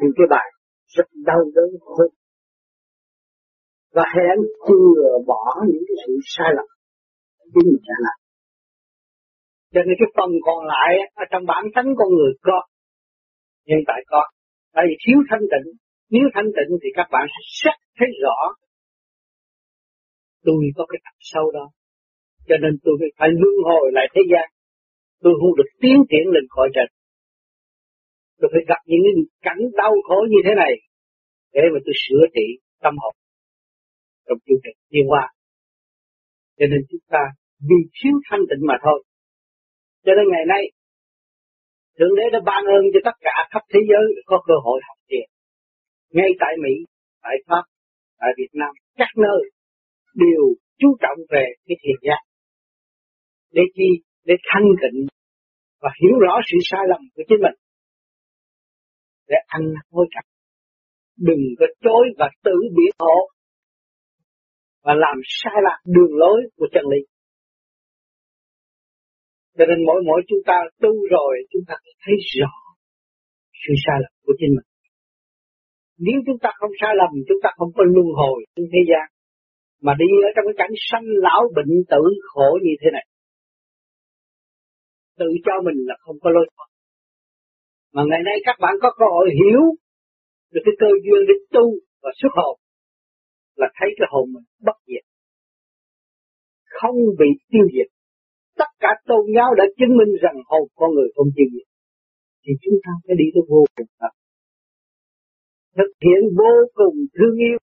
[0.00, 0.48] Những cái bài
[0.86, 2.10] rất đau đớn hơn.
[3.94, 6.68] Và hẹn chừa bỏ những cái sự sai lầm
[7.52, 8.18] chính mình đã làm.
[9.72, 12.58] Cho nên cái phần còn lại ở trong bản tánh con người có,
[13.68, 14.22] hiện tại có.
[14.74, 15.68] Tại vì thiếu thanh tịnh,
[16.10, 18.38] nếu thanh tịnh thì các bạn sẽ sắc thấy rõ
[20.44, 21.66] tôi có cái tập sâu đó
[22.48, 24.46] cho nên tôi phải luân hồi lại thế gian
[25.22, 26.88] tôi không được tiến triển lên khỏi trần
[28.38, 29.04] tôi phải gặp những
[29.46, 30.72] cảnh đau khổ như thế này
[31.52, 32.46] để mà tôi sửa trị
[32.82, 33.14] tâm hồn
[34.26, 35.24] trong chương trình thiên hoa.
[36.58, 37.22] cho nên chúng ta
[37.68, 38.98] vì thiếu thanh tịnh mà thôi
[40.04, 40.62] cho nên ngày nay
[42.00, 44.98] Thượng Đế đã ban ơn cho tất cả khắp thế giới có cơ hội học
[45.08, 45.26] thiền.
[46.16, 46.74] Ngay tại Mỹ,
[47.22, 47.64] tại Pháp,
[48.20, 49.40] tại Việt Nam, các nơi
[50.14, 50.42] đều
[50.80, 52.20] chú trọng về cái thiền giác.
[53.52, 53.88] Để chi?
[54.24, 55.06] Để thanh tịnh
[55.82, 57.56] và hiểu rõ sự sai lầm của chính mình.
[59.28, 60.24] Để ăn hối cải.
[61.16, 63.18] Đừng có chối và tự biện hộ
[64.84, 67.00] và làm sai lạc đường lối của chân lý.
[69.58, 72.54] Cho nên mỗi mỗi chúng ta tu rồi chúng ta thấy rõ
[73.62, 74.68] sự sai lầm của chính mình.
[76.06, 79.06] Nếu chúng ta không sai lầm, chúng ta không có luân hồi trên thế gian,
[79.82, 83.06] mà đi ở trong cái cảnh sanh lão bệnh tử khổ như thế này.
[85.20, 86.68] Tự cho mình là không có lối thoát.
[87.94, 89.62] Mà ngày nay các bạn có cơ hội hiểu
[90.52, 91.64] được cái cơ duyên để tu
[92.02, 92.54] và xuất hồn
[93.60, 95.04] là thấy cái hồn mình bất diệt,
[96.78, 97.88] không bị tiêu diệt.
[98.60, 101.68] Tất cả tôn giáo đã chứng minh rằng hồn con người không tiêu diệt.
[102.42, 104.12] Thì chúng ta phải đi tới vô cùng thật.
[105.76, 107.58] Thực hiện vô cùng thương yêu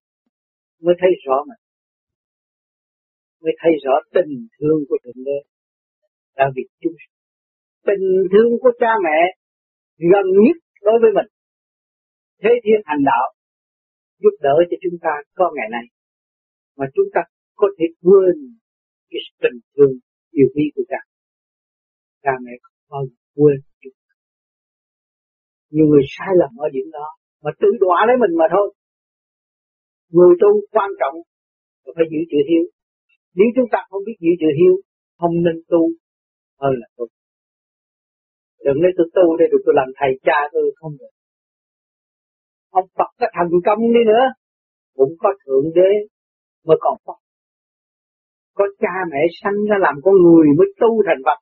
[0.84, 1.62] mới thấy rõ mình
[3.42, 5.38] mới thấy rõ tình thương của thượng đế
[6.36, 6.96] là việc chúng
[7.86, 9.18] tình thương của cha mẹ
[10.12, 11.28] gần nhất đối với mình.
[12.42, 13.26] Thế thiên hành đạo
[14.22, 15.84] giúp đỡ cho chúng ta có ngày nay
[16.78, 17.20] mà chúng ta
[17.60, 18.36] có thể quên
[19.10, 19.92] cái tình thương
[20.30, 21.00] yêu quý của cha.
[22.24, 24.12] Cha mẹ không bao giờ quên chúng ta
[25.70, 27.08] nhiều người sai lầm ở điểm đó
[27.42, 28.74] mà tự đọa lấy mình mà thôi.
[30.14, 31.16] Người tu quan trọng
[31.84, 32.64] là phải giữ chữ hiếu.
[33.38, 34.74] Nếu chúng ta không biết giữ chữ hiếu,
[35.18, 35.82] không nên tu
[36.60, 37.04] hơn là tu
[38.64, 41.12] đừng lấy tôi tu để được tôi làm thầy cha tôi không được.
[42.80, 44.26] Ông Phật có thành công đi nữa?
[44.98, 45.90] Cũng có thượng đế
[46.66, 47.18] mới còn Phật.
[48.58, 51.38] Có cha mẹ sanh ra làm con người mới tu thành Phật.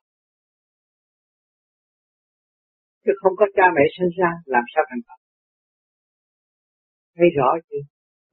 [3.05, 5.19] Chứ không có cha mẹ sinh ra làm sao thành Phật.
[7.15, 7.83] Thấy rõ chưa?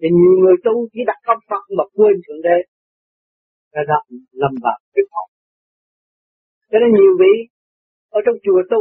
[0.00, 2.58] Thì nhiều người tu chỉ đặt công Phật mà quên thượng đế.
[3.72, 5.28] Ra đặt lầm vào cái phòng
[6.74, 7.34] cho nên nhiều vị
[8.16, 8.80] ở trong chùa tu.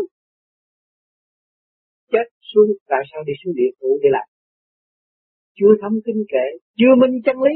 [2.11, 4.27] Chết xuống, tại sao đi xuống địa phủ để làm?
[5.57, 6.45] Chưa thấm kinh kệ,
[6.79, 7.55] chưa minh chân lý.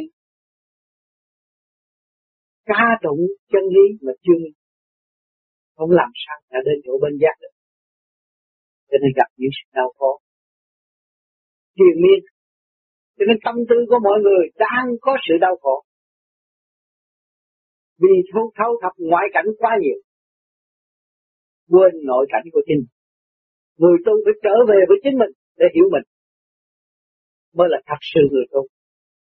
[2.65, 4.57] Ca tụng chân lý mà chưa minh.
[5.75, 7.53] Không làm sao đã đến chỗ bên giác được.
[8.89, 10.11] Cho nên gặp những sự đau khổ.
[11.77, 12.19] Triền miên.
[13.17, 15.83] Cho nên tâm tư của mọi người đang có sự đau khổ.
[18.01, 19.99] Vì thâu thâu thập ngoại cảnh quá nhiều
[21.71, 22.83] quên nội cảnh của chính
[23.81, 26.05] người tu phải trở về với chính mình để hiểu mình.
[27.57, 28.61] Mới là thật sự người tu.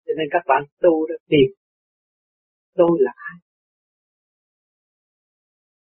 [0.06, 1.48] Cho nên các bạn tu đã tìm
[2.74, 3.36] tôi là ai?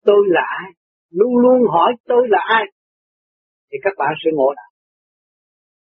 [0.03, 0.69] Tôi là ai?
[1.09, 2.65] Luôn luôn hỏi tôi là ai?
[3.71, 4.71] Thì các bạn sẽ ngộ đạo.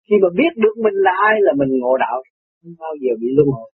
[0.09, 2.23] Khi mà biết được mình là ai là mình ngộ đạo,
[2.63, 3.71] không bao giờ bị luân hồi.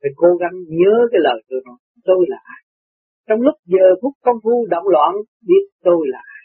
[0.00, 2.63] Phải cố gắng nhớ cái lời tôi nói, tôi là ai?
[3.26, 5.12] Trong lúc giờ phút công phu động loạn,
[5.48, 6.44] biết tôi là ai.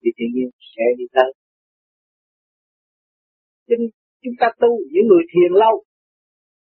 [0.00, 1.30] Thì tự nhiên sẽ đi tới.
[3.68, 3.74] Chứ
[4.22, 5.84] chúng ta tu những người thiền lâu,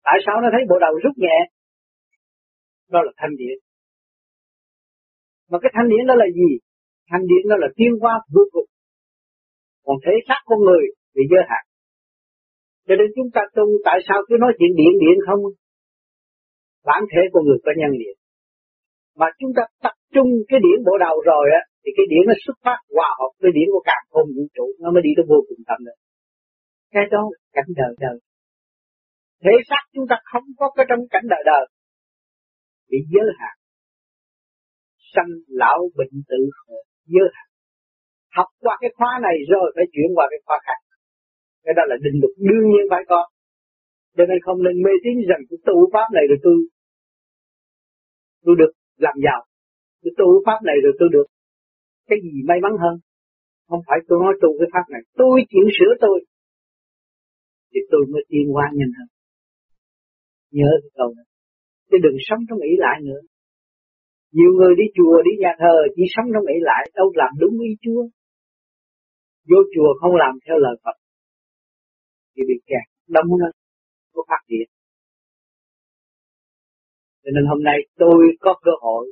[0.06, 1.38] tại sao nó thấy bộ đầu rút nhẹ?
[2.90, 3.56] Đó là thanh điển.
[5.50, 6.50] Mà cái thanh điển đó là gì?
[7.10, 8.68] Thanh điển đó là tiên hóa vô cùng.
[9.86, 11.64] Còn thế xác con người bị giới hạn.
[12.86, 15.40] Cho nên chúng ta tu tại sao cứ nói chuyện điện điện không?
[16.88, 18.16] Bản thể của người có nhân điện
[19.20, 22.34] mà chúng ta tập trung cái điển bộ đầu rồi á, thì cái điển nó
[22.44, 25.24] xuất phát hòa hợp với điển của càng không vũ trụ, nó mới đi tới
[25.30, 25.98] vô cùng tâm được.
[26.94, 28.16] Cái đó là cảnh đời đời.
[29.44, 31.64] Thể xác chúng ta không có cái trong cảnh đời đời.
[32.90, 33.54] Bị giới hạn.
[35.12, 36.78] Sanh lão bệnh tử khổ,
[37.12, 37.48] giới hạn.
[38.36, 40.80] Học qua cái khóa này rồi phải chuyển qua cái khóa khác.
[41.64, 43.20] Cái đó là định luật đương nhiên phải có.
[44.16, 46.56] Cho nên không nên mê tín rằng cái tu pháp này rồi tôi
[48.44, 48.72] tôi được
[49.06, 49.40] làm giàu.
[50.02, 51.26] Tôi tu pháp này rồi tôi được
[52.08, 52.94] cái gì may mắn hơn?
[53.68, 56.18] Không phải tôi nói tu cái pháp này, tôi chịu sửa tôi.
[57.70, 59.08] Thì tôi mới tiến qua nhanh hơn
[60.58, 61.26] nhớ cái câu này.
[61.88, 63.20] Chứ đừng sống trong nghĩ lại nữa.
[64.36, 67.54] Nhiều người đi chùa, đi nhà thờ, chỉ sống trong nghĩ lại, đâu làm đúng
[67.68, 68.02] ý Chúa.
[69.48, 70.96] Vô chùa không làm theo lời Phật.
[72.34, 72.86] Thì bị kẹt.
[73.14, 73.52] Đông hơn.
[74.14, 74.66] có phát triển
[77.22, 79.04] cho nên hôm nay tôi có cơ hội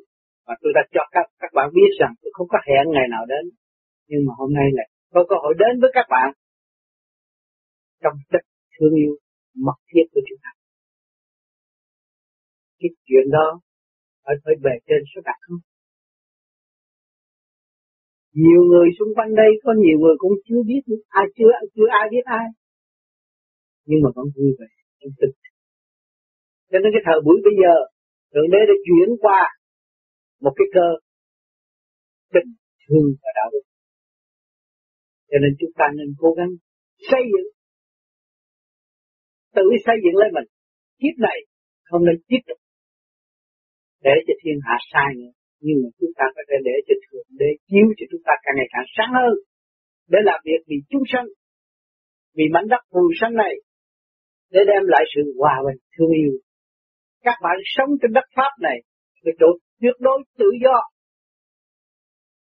[0.47, 3.25] và tôi đã cho các các bạn biết rằng tôi không có hẹn ngày nào
[3.33, 3.45] đến.
[4.09, 6.29] Nhưng mà hôm nay là có cơ hội đến với các bạn.
[8.03, 8.43] Trong chất
[8.75, 9.13] thương yêu,
[9.67, 10.51] mật thiết của chúng ta
[12.81, 13.61] cái chuyện đó,
[14.25, 15.61] phải phải về trên số đặt không?
[18.43, 22.09] Nhiều người xung quanh đây, có nhiều người cũng chưa biết ai chưa chưa ai
[22.11, 22.47] biết ai.
[23.89, 24.71] Nhưng mà vẫn vui vẻ
[25.01, 25.35] trong tình
[26.71, 27.75] cho nên cái thời buổi bây giờ
[28.33, 29.41] thượng đế đã chuyển qua
[30.45, 30.87] một cái cơ
[32.35, 32.49] tình
[32.83, 33.65] thương và đạo đức.
[35.31, 36.53] Cho nên chúng ta nên cố gắng
[37.11, 37.49] xây dựng,
[39.57, 40.49] tự xây dựng lấy mình.
[41.01, 41.39] Kiếp này
[41.89, 42.61] không nên tiếp tục
[44.07, 45.33] để cho thiên hạ sai nữa.
[45.65, 48.69] Nhưng mà chúng ta phải để cho thượng đế chiếu cho chúng ta càng ngày
[48.75, 49.35] càng sáng hơn.
[50.13, 51.27] Để làm việc vì chúng sanh,
[52.37, 53.55] vì mảnh đất phù sanh này,
[54.55, 56.33] để đem lại sự hòa bình thương yêu
[57.23, 58.79] các bạn sống trên đất pháp này
[59.25, 59.47] được độ
[59.81, 60.77] tuyệt đối tự do,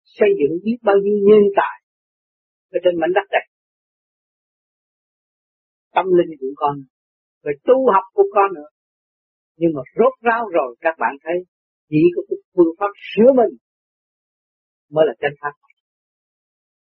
[0.03, 1.77] xây dựng biết bao nhiêu nhân tài
[2.71, 3.45] ở trên mảnh đất này.
[5.95, 6.75] Tâm linh của con
[7.43, 8.69] rồi tu học của con nữa.
[9.57, 11.37] Nhưng mà rốt ráo rồi, các bạn thấy,
[11.89, 13.53] chỉ có cái phương pháp sửa mình
[14.89, 15.53] mới là chân pháp.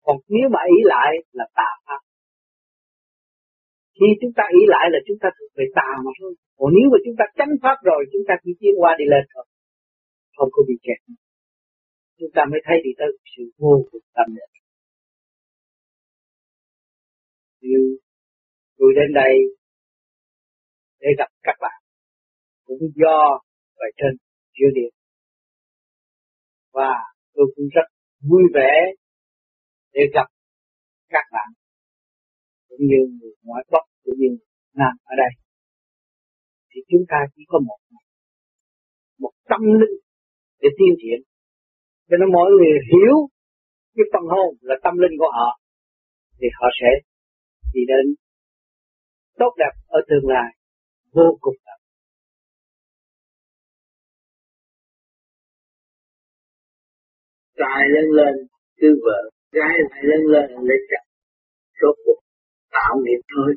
[0.03, 2.06] Còn nếu mà ý lại là tà pháp
[3.97, 6.33] khi chúng ta ý lại là chúng ta thuộc về tà mà thôi.
[6.59, 9.25] Còn nếu mà chúng ta tránh pháp rồi, chúng ta chỉ tiến qua đi lên
[9.33, 9.45] thôi.
[10.37, 11.01] Không có bị kẹt.
[12.19, 14.57] Chúng ta mới thấy đi tới sự vô cùng tâm định
[17.67, 17.99] như
[18.79, 19.35] tôi đến đây
[21.01, 21.83] để gặp các bạn.
[22.65, 23.39] Cũng do
[23.79, 24.13] bài trên
[24.53, 24.93] chữa điện.
[26.73, 26.93] Và
[27.35, 27.87] tôi cũng rất
[28.31, 28.73] vui vẻ
[29.93, 30.27] để gặp
[31.09, 31.49] các bạn
[32.77, 34.31] cũng như người ngoại quốc cũng như
[34.75, 35.33] nam ở đây.
[36.71, 37.79] Thì chúng ta chỉ có một
[39.19, 39.97] một tâm linh
[40.61, 41.21] để tiên triển.
[42.09, 43.17] Cho nên mọi người hiểu
[43.95, 45.51] cái phần hồn là tâm linh của họ,
[46.39, 46.91] thì họ sẽ
[47.75, 48.15] đi đến
[49.39, 50.49] tốt đẹp ở tương lai
[51.13, 51.79] vô cùng đẹp.
[57.59, 58.35] trai lên lên
[58.77, 61.09] cứ vợ gái lại lên lên lấy chồng.
[61.81, 62.21] Số cuộc
[62.77, 63.51] tạo nghiệp thôi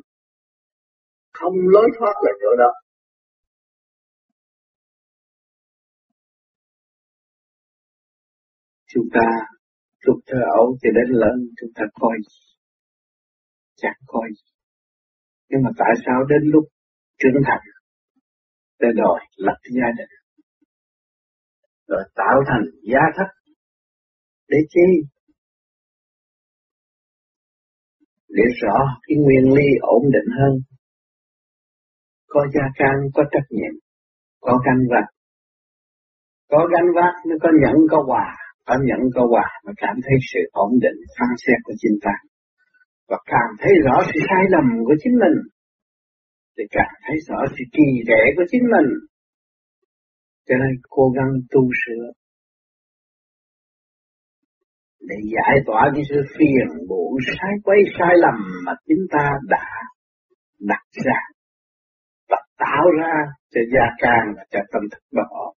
[1.32, 2.72] không lối thoát là chỗ đó.
[8.92, 9.26] Chúng ta
[10.00, 12.16] lúc thơ ấu thì đến lớn chúng ta coi
[13.76, 14.28] chẳng coi.
[15.48, 16.64] Nhưng mà tại sao đến lúc
[17.18, 17.64] trưởng thành?
[18.78, 20.12] Để đòi lập gia đình.
[21.86, 23.52] Rồi tạo thành gia thất.
[24.48, 24.80] Để chi?
[28.36, 30.52] Để rõ cái nguyên lý ổn định hơn.
[32.28, 33.74] Có gia can, có trách nhiệm,
[34.40, 35.06] có canh vác.
[36.50, 38.36] Có ganh vác nó có nhận, có hòa.
[38.66, 42.14] Có nhận, có hòa mà cảm thấy sự ổn định, phán xét của chính ta.
[43.08, 45.36] Và càng thấy rõ sự sai lầm của chính mình,
[46.56, 48.88] thì càng thấy rõ sự kỳ rẽ của chính mình.
[50.48, 52.19] Cho nên cố gắng tu sửa
[55.00, 58.34] để giải tỏa cái sự phiền muộn sai quấy sai lầm
[58.66, 59.66] mà chúng ta đã
[60.58, 61.20] đặt ra
[62.28, 63.14] và tạo ra
[63.50, 65.54] cho gia can và cho tâm thức bất ổn.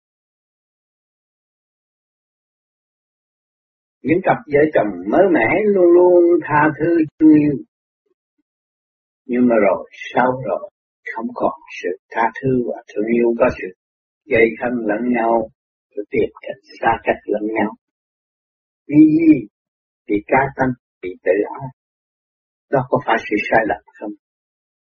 [4.02, 7.56] Những cặp vợ chồng mới mẻ luôn luôn tha thứ thương yêu.
[9.26, 10.70] Nhưng mà rồi, sau rồi,
[11.14, 13.68] không còn sự tha thứ và thương yêu có sự
[14.26, 15.50] gây hấn lẫn nhau,
[15.94, 17.70] rồi tìm cách xa cách lẫn nhau.
[18.90, 19.34] Vì gì?
[20.10, 20.68] bị cá tâm,
[21.02, 21.68] bị tự ái.
[22.72, 24.14] Đó có phải sự sai lầm không?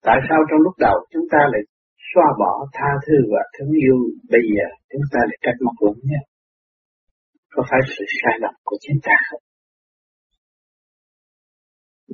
[0.08, 1.64] Tại sao trong lúc đầu chúng ta lại
[2.10, 3.98] xóa bỏ tha thứ và thương yêu,
[4.34, 6.26] bây giờ chúng ta lại cách mặt lẫn nhau?
[7.54, 9.44] Có phải sự sai lầm của chúng ta không?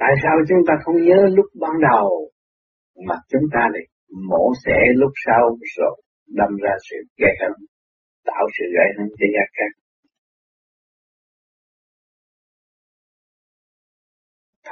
[0.01, 2.07] Tại sao chúng ta không nhớ lúc ban đầu
[3.07, 3.85] mà chúng ta lại
[4.29, 5.43] mổ xẻ lúc sau
[5.75, 5.95] rồi
[6.39, 7.53] đâm ra sự gây hấn,
[8.29, 9.82] tạo sự gây hấn cho gia các?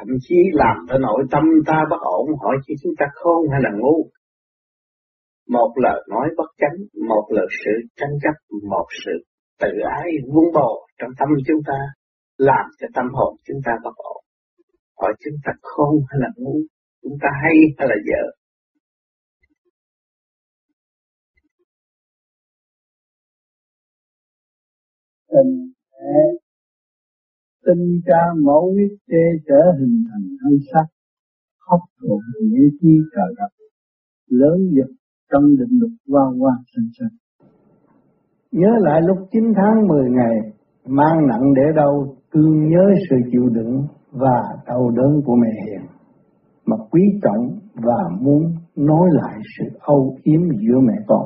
[0.02, 3.60] Thậm chí làm cho nội tâm ta bất ổn hỏi chỉ chúng ta khôn hay
[3.64, 4.10] là ngu.
[5.50, 9.12] Một lời nói bất chánh, một lời sự tranh chấp, một sự
[9.60, 11.80] tự ái vun bồ trong tâm chúng ta,
[12.38, 14.24] làm cho tâm hồn chúng ta bất ổn.
[15.02, 16.58] Hỏi chúng ta khôn hay là ngu,
[17.04, 18.24] chúng ta hay hay là dở,
[25.32, 26.51] tình thế
[27.66, 30.86] tinh cha mẫu huyết tê trở hình thành thân sắc
[31.70, 33.52] hấp thụ nghĩa chi trời đất
[34.30, 34.92] lớn giật
[35.32, 37.22] trong định luật qua qua sinh sinh
[38.52, 40.36] nhớ lại lúc 9 tháng 10 ngày,
[40.88, 45.82] mang nặng để đâu thương nhớ sự chịu đựng và đau đớn của mẹ hiền.
[46.66, 48.44] Mà quý trọng và muốn
[48.76, 51.26] nói lại sự âu yếm giữa mẹ con.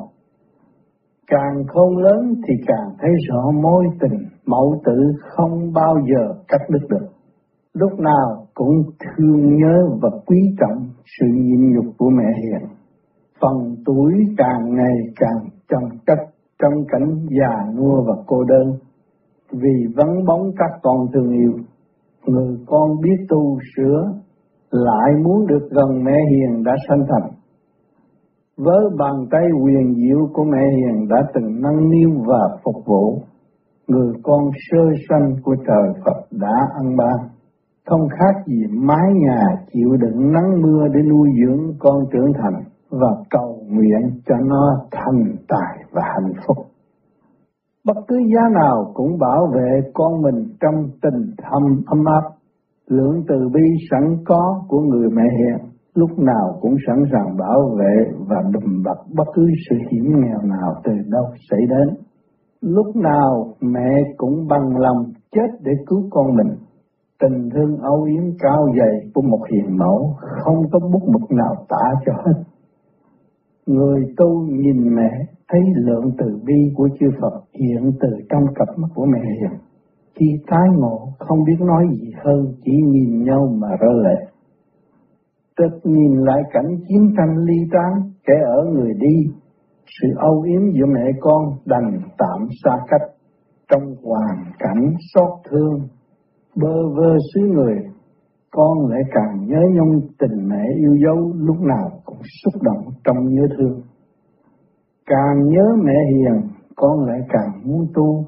[1.26, 6.60] Càng khôn lớn thì càng thấy rõ mối tình mẫu tử không bao giờ cắt
[6.68, 7.06] đứt được.
[7.74, 12.68] Lúc nào cũng thương nhớ và quý trọng sự nhịn nhục của mẹ hiền.
[13.40, 16.18] Phần tuổi càng ngày càng trầm chất
[16.62, 18.72] trong cảnh già nua và cô đơn.
[19.52, 21.52] Vì vắng bóng các con thương yêu,
[22.26, 24.12] người con biết tu sửa,
[24.70, 27.30] lại muốn được gần mẹ hiền đã sanh thành
[28.56, 33.18] với bàn tay quyền diệu của mẹ hiền đã từng nâng niu và phục vụ,
[33.88, 37.16] người con sơ sanh của trời Phật đã ăn ban,
[37.86, 42.62] không khác gì mái nhà chịu đựng nắng mưa để nuôi dưỡng con trưởng thành
[42.90, 46.56] và cầu nguyện cho nó thành tài và hạnh phúc.
[47.86, 52.30] Bất cứ giá nào cũng bảo vệ con mình trong tình thâm ấm áp,
[52.88, 57.60] lượng từ bi sẵn có của người mẹ hiền lúc nào cũng sẵn sàng bảo
[57.78, 62.05] vệ và đùm bọc bất cứ sự hiểm nghèo nào từ đâu xảy đến.
[62.60, 66.56] Lúc nào mẹ cũng bằng lòng chết để cứu con mình.
[67.20, 71.54] Tình thương âu yếm cao dày của một hiền mẫu không có bút mực nào
[71.68, 72.42] tả cho hết.
[73.66, 75.10] Người tu nhìn mẹ
[75.48, 79.58] thấy lượng từ bi của chư Phật hiện từ trong cặp mắt của mẹ hiền.
[80.14, 84.26] Khi tái ngộ không biết nói gì hơn chỉ nhìn nhau mà rơi lệ
[85.56, 89.32] Tức nhìn lại cảnh chiến tranh ly tán, kẻ ở người đi,
[89.86, 93.10] sự âu yếm giữa mẹ con đành tạm xa cách
[93.70, 95.80] trong hoàn cảnh xót thương,
[96.56, 97.76] bơ vơ xứ người,
[98.50, 103.28] con lại càng nhớ nhung tình mẹ yêu dấu lúc nào cũng xúc động trong
[103.28, 103.80] nhớ thương.
[105.06, 108.24] Càng nhớ mẹ hiền, con lại càng muốn tu.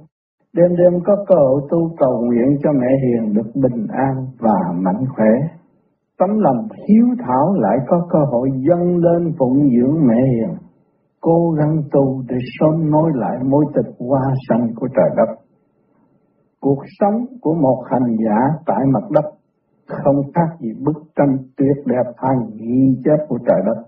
[0.53, 4.73] Đêm đêm có cơ hội tu cầu nguyện cho mẹ hiền được bình an và
[4.85, 5.59] mạnh khỏe
[6.19, 10.57] tấm lòng hiếu thảo lại có cơ hội dâng lên phụng dưỡng mẹ hiền,
[11.21, 15.35] cố gắng tu để sớm nối lại mối tình hoa sanh của trời đất.
[16.61, 19.25] Cuộc sống của một hành giả tại mặt đất
[19.87, 23.83] không khác gì bức tranh tuyệt đẹp hàng ghi chép của trời đất.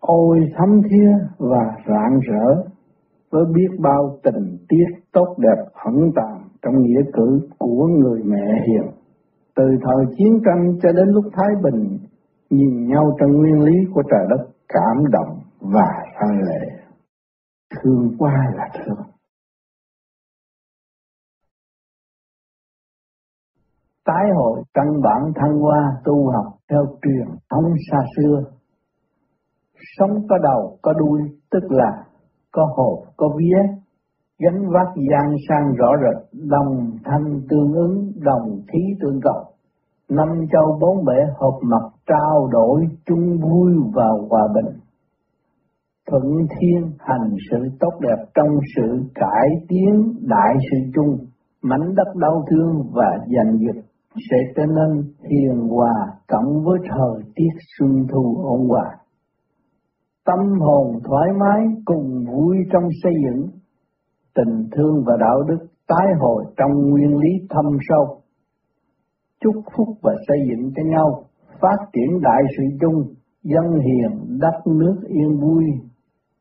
[0.00, 2.62] Ôi thấm thía và rạng rỡ
[3.30, 8.62] với biết bao tình tiết tốt đẹp ẩn tàng trong nghĩa cử của người mẹ
[8.66, 8.90] hiền.
[9.56, 11.98] Từ thời chiến tranh cho đến lúc Thái Bình,
[12.50, 15.88] nhìn nhau trong nguyên lý của trời đất cảm động và
[16.20, 16.82] rơi lệ.
[17.70, 19.06] Thương qua là thương.
[24.04, 28.42] Tái hội căn bản thăng hoa tu học theo truyền thống xa xưa.
[29.98, 32.04] Sống có đầu có đuôi tức là
[32.52, 33.58] có hộp, có vía,
[34.38, 39.44] gánh vác gian sang rõ rệt, đồng thanh tương ứng, đồng khí tương cầu.
[40.08, 44.80] Năm châu bốn bể hợp mặt trao đổi chung vui và hòa bình.
[46.10, 51.26] Thuận thiên hành sự tốt đẹp trong sự cải tiến đại sự chung,
[51.62, 53.82] mảnh đất đau thương và giành giật
[54.30, 55.94] sẽ trở nên hiền hòa
[56.28, 58.96] cộng với thời tiết xuân thu ôn hòa.
[60.26, 63.48] Tâm hồn thoải mái cùng vui trong xây dựng,
[64.34, 68.20] tình thương và đạo đức tái hồi trong nguyên lý thâm sâu.
[69.40, 71.24] Chúc phúc và xây dựng cho nhau,
[71.60, 75.64] phát triển đại sự chung, dân hiền đất nước yên vui,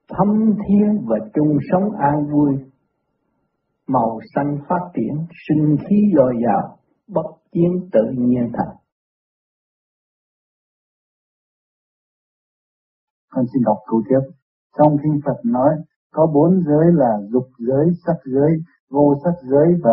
[0.08, 2.52] thâm thiên và chung sống an vui.
[3.88, 6.78] Màu xanh phát triển, sinh khí dồi dào,
[7.08, 8.76] bất chiến tự nhiên thành.
[13.30, 14.32] Con xin đọc câu tiếp.
[14.78, 15.70] Trong kinh Phật nói
[16.12, 18.52] có bốn giới là dục giới, sắc giới,
[18.90, 19.92] vô sắc giới và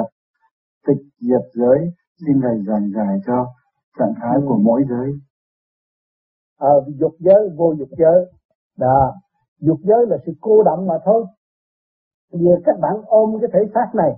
[0.87, 1.79] tịch diệt giới.
[2.27, 3.47] Xin Thầy giảng giải cho
[3.99, 5.13] trạng thái của mỗi giới.
[6.59, 8.33] À, dục giới, vô dục giới.
[8.79, 9.13] Đó.
[9.67, 11.27] Dục giới là sự cô động mà thôi.
[12.31, 14.13] giờ các bạn ôm cái thể xác này,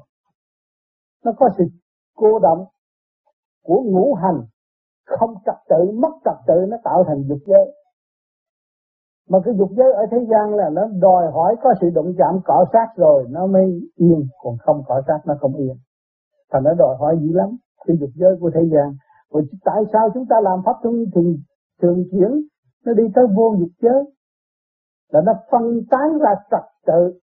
[1.25, 1.65] nó có sự
[2.17, 2.65] cô động
[3.65, 4.41] của ngũ hành.
[5.07, 7.75] Không trật tự mất trật tự nó tạo thành dục giới.
[9.29, 12.41] Mà cái dục giới ở thế gian là nó đòi hỏi có sự động chạm
[12.45, 14.29] cọ sát rồi nó mới yên.
[14.43, 15.77] Còn không cọ sát nó không yên.
[16.53, 17.57] Thành nó đòi hỏi dữ lắm.
[17.87, 18.97] Cái dục giới của thế gian.
[19.31, 21.37] Rồi tại sao chúng ta làm pháp luân thường
[21.83, 22.31] thường chuyển
[22.85, 24.14] nó đi tới vô dục giới?
[25.09, 27.21] Là nó phân tán ra trật tự.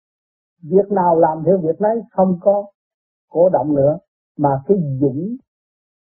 [0.63, 2.65] Việc nào làm theo việc đấy không có
[3.29, 3.97] cổ động nữa
[4.37, 5.35] mà cái dũng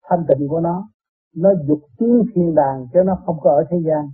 [0.10, 0.89] thanh tịnh của nó
[1.36, 4.10] nó dục tiến thiên đàng chứ nó không có ở thế gian.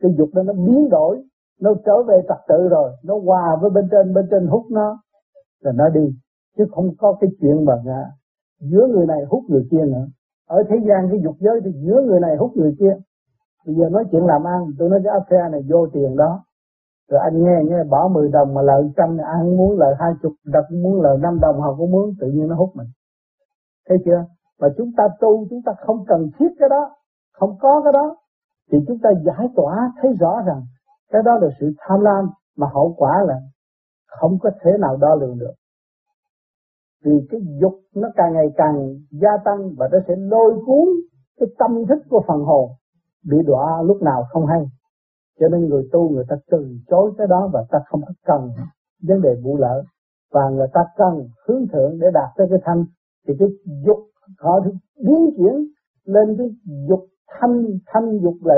[0.00, 1.24] Cái dục đó nó biến đổi
[1.60, 5.02] nó trở về trật tự rồi nó hòa với bên trên bên trên hút nó
[5.62, 6.14] rồi nó đi.
[6.58, 8.04] Chứ không có cái chuyện mà à,
[8.60, 10.06] giữa người này hút người kia nữa.
[10.46, 12.96] Ở thế gian cái dục giới thì giữa người này hút người kia.
[13.66, 16.44] Bây giờ nói chuyện làm ăn tôi nói cái áp xe này vô tiền đó
[17.10, 20.12] rồi anh nghe nghe bỏ 10 đồng mà lợi trăm, ai không muốn lợi hai
[20.22, 22.86] chục đặc muốn lợi năm đồng, họ cũng muốn, tự nhiên nó hút mình.
[23.88, 24.24] Thấy chưa?
[24.60, 26.90] Mà chúng ta tu, chúng ta không cần thiết cái đó,
[27.32, 28.16] không có cái đó.
[28.72, 30.62] Thì chúng ta giải tỏa, thấy rõ rằng
[31.12, 33.34] cái đó là sự tham lam mà hậu quả là
[34.06, 35.52] không có thể nào đo lường được.
[37.04, 40.88] Vì cái dục nó càng ngày càng gia tăng và nó sẽ lôi cuốn
[41.40, 42.70] cái tâm thức của phần hồn.
[43.30, 44.64] Bị đọa lúc nào không hay
[45.40, 48.50] cho nên người tu người ta từ chối cái đó và ta không có cần
[49.02, 49.82] vấn đề vụ lợi.
[50.32, 52.84] Và người ta cần hướng thượng để đạt tới cái thanh.
[53.28, 53.48] Thì cái
[53.86, 53.98] dục
[54.38, 54.60] họ
[55.04, 55.66] biến chuyển
[56.04, 56.48] lên cái
[56.88, 57.06] dục
[57.40, 57.64] thanh.
[57.86, 58.54] Thanh dục là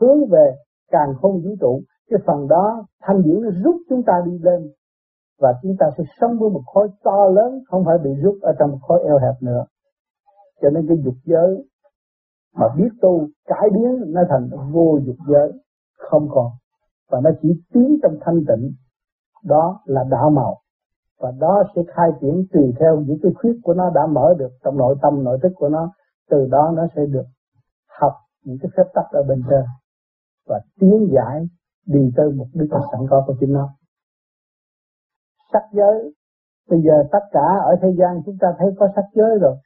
[0.00, 0.54] hướng về
[0.90, 1.80] càng không vũ trụ.
[2.10, 4.70] Cái phần đó, thanh điển nó rút chúng ta đi lên.
[5.40, 8.52] Và chúng ta sẽ sống với một khối to lớn, không phải bị rút ở
[8.58, 9.64] trong một khối eo hẹp nữa.
[10.62, 11.64] Cho nên cái dục giới
[12.56, 15.52] mà biết tu, cải biến nó thành vô dục giới
[16.10, 16.46] không còn.
[17.10, 18.72] Và nó chỉ tiến trong thanh tịnh.
[19.44, 20.58] Đó là đạo màu.
[21.20, 24.50] Và đó sẽ khai triển tùy theo những cái khuyết của nó đã mở được
[24.64, 25.92] trong nội tâm, nội thức của nó.
[26.30, 27.24] Từ đó nó sẽ được
[28.00, 28.12] học
[28.44, 29.64] những cái phép tắc ở bên trên.
[30.48, 31.48] Và tiến giải
[31.86, 33.68] đi tới mục đích sẵn có của chính nó.
[35.52, 36.14] Sắc giới.
[36.70, 39.56] Bây giờ tất cả ở thế gian chúng ta thấy có sắc giới rồi.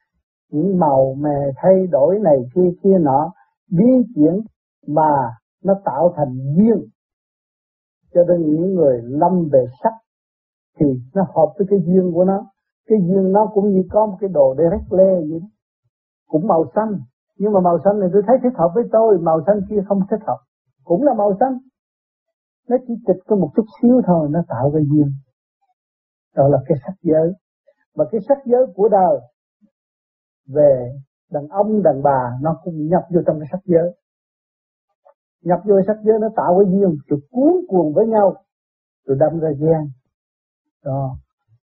[0.51, 3.31] Những màu mè thay đổi này kia kia nọ
[3.71, 4.41] biến chuyển
[4.87, 5.31] mà
[5.63, 6.89] nó tạo thành duyên
[8.13, 9.93] cho nên những người lâm về sắc
[10.79, 12.51] thì nó hợp với cái duyên của nó.
[12.87, 15.47] Cái duyên nó cũng như có một cái đồ để rách lê vậy đó.
[16.27, 16.99] Cũng màu xanh.
[17.37, 19.99] Nhưng mà màu xanh này tôi thấy thích hợp với tôi, màu xanh kia không
[20.09, 20.37] thích hợp.
[20.83, 21.57] Cũng là màu xanh.
[22.69, 25.11] Nó chỉ trịch có một chút xíu thôi, nó tạo ra duyên.
[26.35, 27.33] Đó là cái sắc giới.
[27.95, 29.19] Và cái sắc giới của đời
[30.47, 30.91] về
[31.31, 33.95] đàn ông, đàn bà nó cũng nhập vô trong cái sắc giới
[35.43, 38.35] nhập vô sắc giới nó tạo cái duyên rồi cuốn cuồng với nhau.
[39.07, 39.89] Rồi đâm ra ghen.
[40.85, 41.15] Đó.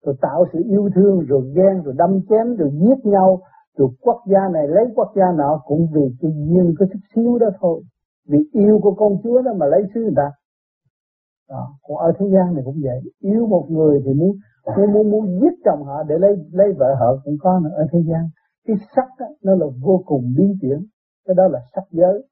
[0.04, 3.40] Rồi tạo sự yêu thương rồi ghen rồi đâm chém rồi giết nhau.
[3.76, 7.38] Rồi quốc gia này lấy quốc gia nọ cũng vì cái duyên có chút xíu
[7.38, 7.82] đó thôi.
[8.28, 10.30] Vì yêu của con chúa đó mà lấy xứ người ta.
[11.48, 11.74] Đó.
[11.82, 13.00] còn ở thế gian này cũng vậy.
[13.20, 14.36] Yêu một người thì muốn
[14.76, 17.70] muốn muốn, muốn giết chồng họ để lấy lấy vợ họ cũng có nữa.
[17.76, 18.28] Ở thế gian
[18.66, 20.86] cái sắc đó, nó là vô cùng biến chuyển.
[21.26, 22.22] Cái đó là sắc giới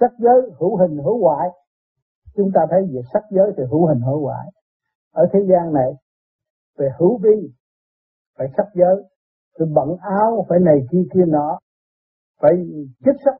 [0.00, 1.48] sắc giới hữu hình hữu hoại
[2.36, 4.46] chúng ta thấy về sắc giới thì hữu hình hữu hoại
[5.14, 5.92] ở thế gian này,
[6.78, 7.52] về hữu vi,
[8.38, 9.04] phải sắc giới.
[9.58, 11.58] Rồi bận áo, phải này kia kia nọ.
[12.40, 12.52] Phải
[13.04, 13.34] chích sắc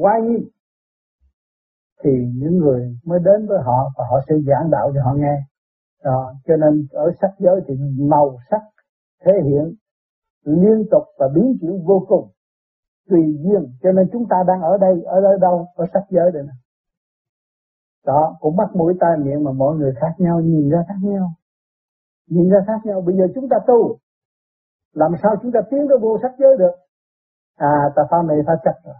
[0.00, 0.20] quay
[2.04, 5.42] thì những người mới đến với họ và họ sẽ giảng đạo cho họ nghe.
[6.04, 8.60] Đó, cho nên ở sắc giới thì màu sắc
[9.24, 9.74] thể hiện
[10.44, 12.30] liên tục và biến chuyển vô cùng
[13.10, 13.72] tùy duyên.
[13.82, 16.52] Cho nên chúng ta đang ở đây ở đây đâu, ở sắc giới đây nè.
[18.06, 21.30] Đó, cũng mắt mũi tai miệng mà mọi người khác nhau, nhìn ra khác nhau.
[22.26, 23.00] Nhìn ra khác nhau.
[23.00, 23.96] Bây giờ chúng ta tu.
[24.92, 26.72] Làm sao chúng ta tiến tới vô sắc giới được?
[27.56, 28.94] À ta pha này pha chặt rồi.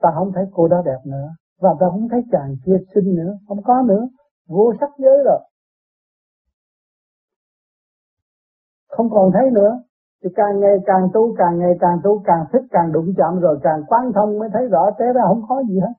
[0.00, 1.28] Ta không thấy cô đó đẹp nữa.
[1.60, 3.38] Và ta không thấy chàng kia xinh nữa.
[3.48, 4.08] Không có nữa.
[4.48, 5.40] Vô sắc giới rồi.
[8.88, 9.82] Không còn thấy nữa
[10.24, 13.58] thì càng ngày càng tu, càng ngày càng tu, càng thích, càng đụng chạm rồi
[13.62, 15.94] càng quan thông mới thấy rõ té ra không có gì hết.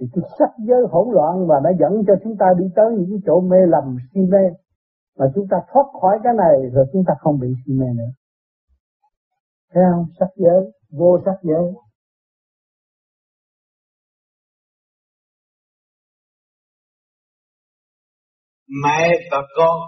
[0.00, 3.10] Thì cái sắc giới hỗn loạn và nó dẫn cho chúng ta đi tới những
[3.10, 4.44] cái chỗ mê lầm, si mê,
[5.18, 8.10] mà chúng ta thoát khỏi cái này rồi chúng ta không bị si mê nữa.
[9.72, 10.06] Thấy không?
[10.20, 11.72] Sắc giới, vô sắc giới.
[18.84, 19.78] Mẹ và con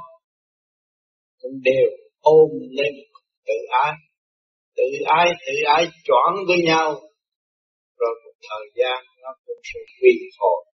[1.42, 2.94] cũng đều ôm lên
[3.46, 3.92] tự ái.
[4.76, 6.88] Tự ái tự ái chọn với nhau.
[7.98, 10.64] Rồi một thời gian nó cũng sẽ quy hồi.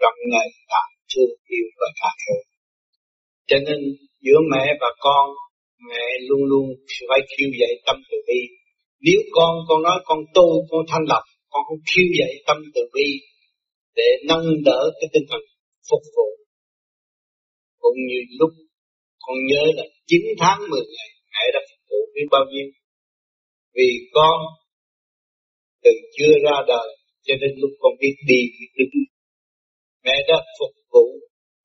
[0.00, 2.34] Trong nền tảng thương yêu và tha thứ.
[3.48, 3.78] Cho nên
[4.24, 5.26] giữa mẹ và con,
[5.88, 6.66] mẹ luôn luôn
[7.08, 8.40] phải khiêu dậy tâm từ bi.
[9.00, 12.82] Nếu con con nói con tu, con thanh lập, con không khiêu dậy tâm từ
[12.94, 13.08] bi
[13.96, 15.40] để nâng đỡ cái tinh thần
[15.90, 16.28] phục vụ.
[17.78, 18.50] Cũng như lúc
[19.28, 22.68] con nhớ là 9 tháng 10 ngày mẹ đã phục vụ biết bao nhiêu?
[23.76, 24.36] Vì con
[25.84, 26.88] từ chưa ra đời,
[27.26, 29.08] cho đến lúc con biết đi biết đứng.
[30.04, 31.06] Mẹ đã phục vụ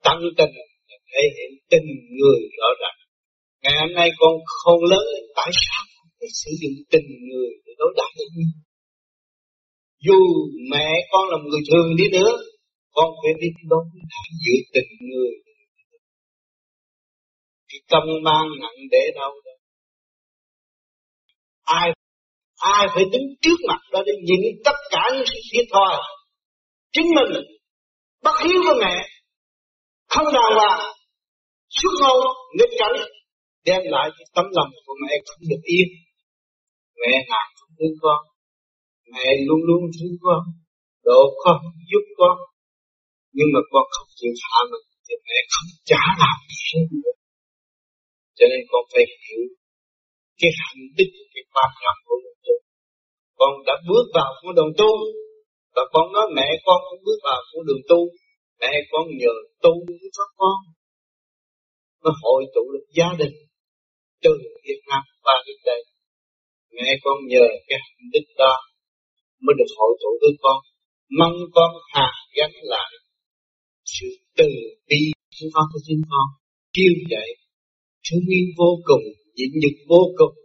[0.03, 0.53] tăng tình
[1.11, 1.87] thể hiện tình
[2.17, 2.97] người rõ ràng.
[3.63, 7.71] Ngày hôm nay con không lớn tại sao con phải sử dụng tình người để
[7.77, 8.63] đối đãi với nhau
[10.07, 10.19] dù
[10.71, 12.31] mẹ con là người thường đi nữa,
[12.95, 15.33] con phải biết đối đãi giữa tình người
[17.73, 19.53] cái tâm mang nặng để đâu đó
[21.63, 21.89] ai
[22.55, 25.95] ai phải đứng trước mặt đó để nhìn tất cả những sự thiệt thòi.
[26.93, 27.31] Chính mình,
[28.23, 28.95] bất hiếu với mẹ,
[30.09, 30.81] không đàng hoàng,
[31.69, 32.21] xuất ngôn,
[32.57, 32.97] nghịch cảnh,
[33.65, 35.87] đem lại cái tấm lòng của mẹ không được yên.
[37.01, 38.19] Mẹ nào cũng thương con,
[39.13, 40.41] mẹ luôn luôn thương con,
[41.03, 41.59] độ con,
[41.91, 42.37] giúp con.
[43.37, 47.17] Nhưng mà con không chịu hạ mình thì mẹ không trả làm gì được
[48.37, 49.43] cho nên con phải hiểu
[50.39, 52.55] cái hạnh đức cái quan trọng của đồng tu
[53.39, 54.91] con đã bước vào con đường tu,
[55.75, 57.99] và con nói mẹ con cũng bước vào con đường tu.
[58.61, 60.57] Mẹ con nhờ tu với các con,
[62.03, 63.35] nó hội tụ được gia đình
[64.23, 64.31] từ
[64.65, 65.81] Việt Nam qua đến đây.
[66.75, 68.55] Mẹ con nhờ cái hạnh đức đó
[69.43, 70.59] mới được hội tụ với con,
[71.19, 72.91] mong con hạ gắn lại
[73.85, 74.07] sự
[74.37, 74.49] từ
[74.89, 75.01] bi
[75.39, 76.27] của con của chính con
[76.73, 77.29] kêu dậy
[78.05, 79.03] thương yêu vô cùng,
[79.35, 80.35] nhịn nhục vô cùng.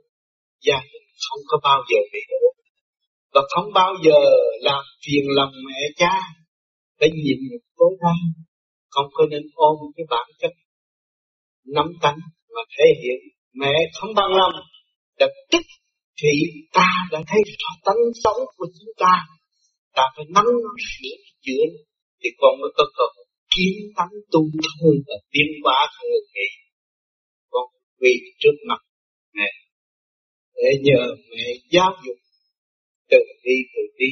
[0.67, 2.43] Gia đình không có bao giờ bị đổ
[3.35, 4.19] và không bao giờ
[4.61, 6.15] làm phiền lòng mẹ cha.
[6.99, 8.15] Phải nhịn nhục tối đa
[8.89, 10.53] không có nên ôm cái bản chất
[11.67, 12.19] nắm tánh
[12.55, 13.21] và thể hiện.
[13.61, 14.55] Mẹ không bằng lòng
[15.19, 15.63] lập tức
[16.23, 16.29] thì
[16.73, 19.15] ta đã thấy rõ tánh xấu của chúng ta.
[19.97, 21.65] Ta phải nắm nó sửa chữa.
[22.23, 26.51] Thì con mới có cơ hội kiến tánh tu thân và tiến hóa thân người
[28.01, 28.81] quy trước mặt
[29.33, 29.51] mẹ.
[30.55, 32.17] Để nhờ mẹ giáo dục
[33.11, 34.07] từ đi từ đi.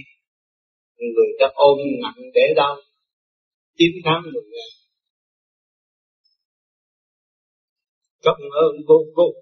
[0.96, 2.76] Người ta ôm nặng để đau,
[3.78, 4.76] chín tháng một ngày
[8.26, 9.36] cảm ơn vô cùng.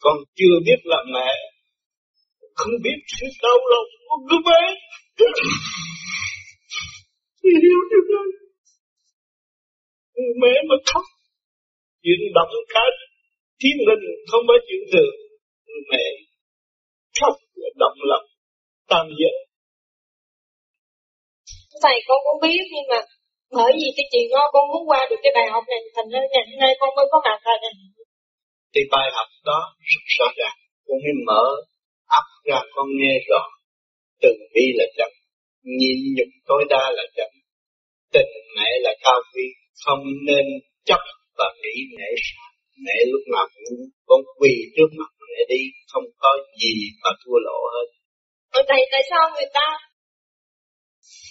[0.00, 1.30] Con chưa biết là mẹ,
[2.54, 4.60] không biết sự đau lòng của đứa bé
[7.42, 8.04] thì hiểu điều
[10.42, 11.04] mẹ mà khóc
[12.02, 12.84] chuyện động cả
[13.60, 15.14] thiên linh không phải chuyện thường.
[15.90, 16.04] Mẹ
[17.20, 18.26] khóc là động lòng
[18.90, 19.36] tam giới
[21.84, 23.00] thầy con cũng biết nhưng mà
[23.58, 26.20] bởi vì cái chuyện đó con muốn qua được cái bài học này thành ra
[26.32, 27.72] ngày hôm nay con mới có mặt tại đây
[28.74, 30.58] thì bài học đó rất rõ ràng.
[30.86, 31.44] Con mới mở
[32.20, 33.42] ấp ra con nghe rõ.
[34.22, 35.10] Từ bi là chậm
[35.78, 37.30] nhịn nhục tối đa là chậm.
[38.12, 39.42] Tình mẹ là cao quý
[39.84, 40.44] không nên
[40.84, 41.00] chấp
[41.38, 42.08] và nghĩ mẹ
[42.84, 43.78] mẹ lúc nào cũng
[44.08, 45.62] con quỳ trước mặt mẹ đi
[45.92, 46.30] không có
[46.60, 47.88] gì mà thua lỗ hết.
[48.58, 49.66] Ở thầy tại sao người ta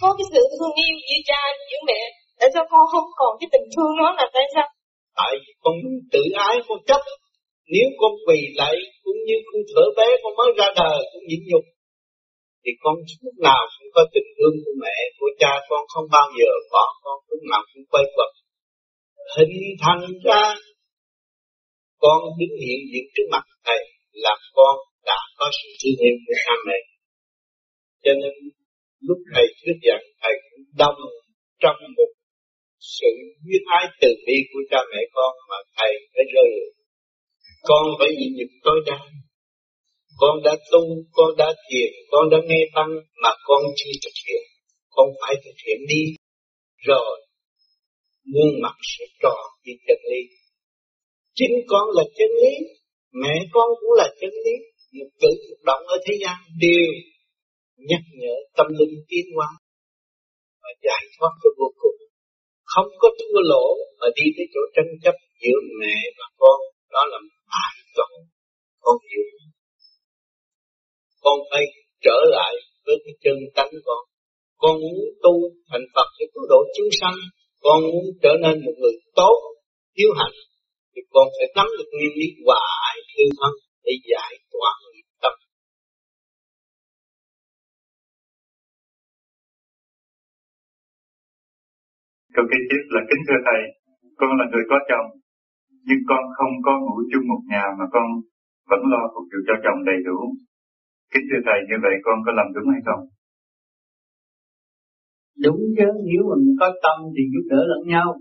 [0.02, 2.02] có cái sự thương yêu giữa cha giữa mẹ?
[2.40, 4.68] Tại sao con không còn cái tình thương đó là tại sao?
[5.20, 5.76] Tại vì con
[6.14, 7.02] tự ái con chấp.
[7.74, 11.42] Nếu con quỳ lại cũng như con thở bé con mới ra đời cũng nhịn
[11.50, 11.66] nhục.
[12.64, 16.28] Thì con lúc nào cũng có tình thương của mẹ của cha con không bao
[16.40, 18.32] giờ bỏ con lúc nào cũng quay quẩn
[19.36, 20.44] hình thành ra.
[22.04, 24.76] Con đứng hiện diện trước mặt thầy là con
[25.06, 26.80] đã có sự thương yêu của cha mẹ.
[28.04, 28.34] Cho nên,
[29.08, 31.00] lúc thầy thuyết giảng, thầy cũng đông
[31.62, 32.12] trong một
[32.80, 33.12] sự
[33.46, 36.50] duyên ái từ bi của cha mẹ con mà thầy phải rơi
[37.70, 39.00] con phải nhịn nhục tối đa.
[40.18, 42.92] Con đã tu, con đã thiền, con đã nghe tăng
[43.24, 44.44] mà con chưa thực hiện.
[44.90, 46.04] Con phải thực hiện đi.
[46.78, 47.27] Rồi
[48.34, 50.22] gương mặt sẽ tròn như chân lý.
[51.38, 52.54] Chính con là chân lý,
[53.22, 54.56] mẹ con cũng là chân lý.
[54.98, 56.88] Một cử một động ở thế gian đều
[57.90, 59.50] nhắc nhở tâm linh tiến hóa
[60.62, 61.98] và giải thoát cho vô cùng.
[62.74, 63.66] Không có thua lỗ
[64.00, 66.60] mà đi tới chỗ tranh chấp giữa mẹ và con.
[66.94, 67.20] Đó là
[67.52, 68.12] bài toán
[68.84, 69.26] con hiểu.
[71.24, 71.64] Con phải
[72.06, 72.54] trở lại
[72.86, 74.02] với cái chân tánh con.
[74.62, 75.34] Con muốn tu
[75.70, 77.18] thành Phật để cứu độ chúng sanh
[77.66, 79.38] con muốn trở nên một người tốt
[79.98, 80.38] hiếu hạnh
[80.92, 83.54] thì con phải nắm được nguyên lý hòa ái thương thân
[83.86, 85.36] để giải tỏa nghiệp tâm
[92.36, 93.62] Câu kế tiếp là kính thưa thầy,
[94.20, 95.08] con là người có chồng,
[95.88, 98.06] nhưng con không có ngủ chung một nhà mà con
[98.70, 100.20] vẫn lo phục vụ cho chồng đầy đủ.
[101.14, 103.02] Kính thưa thầy, như vậy con có làm đúng hay không?
[105.46, 108.16] Đúng chứ, nếu mình có tâm thì giúp đỡ lẫn nhau.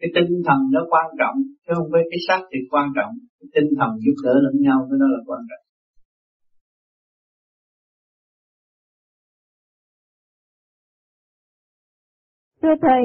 [0.00, 1.36] Cái tinh thần nó quan trọng,
[1.66, 3.12] chứ không phải cái xác thì quan trọng.
[3.40, 5.64] Cái tinh thần giúp đỡ lẫn nhau, cái đó là quan trọng.
[12.62, 13.02] Thưa Thầy,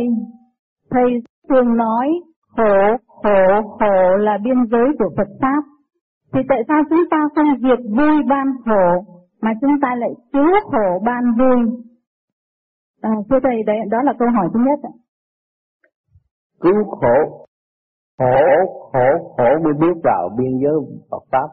[0.89, 1.09] Thầy
[1.49, 2.07] thường nói
[2.57, 3.43] khổ, khổ,
[3.79, 5.63] khổ là biên giới của Phật Pháp.
[6.33, 9.05] Thì tại sao chúng ta không diệt vui ban khổ,
[9.41, 11.83] mà chúng ta lại chứa khổ ban vui?
[13.03, 14.79] À, thưa Thầy, đấy, đó là câu hỏi thứ nhất.
[14.83, 14.93] Ạ.
[16.61, 17.45] Cứu khổ,
[18.17, 18.41] khổ,
[18.91, 20.73] khổ, khổ mới bước vào biên giới
[21.11, 21.47] Phật Pháp.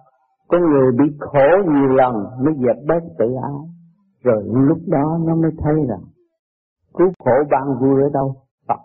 [0.48, 3.52] Có người bị khổ nhiều lần mới dẹp bớt tự ái.
[4.22, 6.04] Rồi lúc đó nó mới thấy rằng
[6.94, 8.34] cứu khổ ban vui ở đâu?
[8.68, 8.80] Phật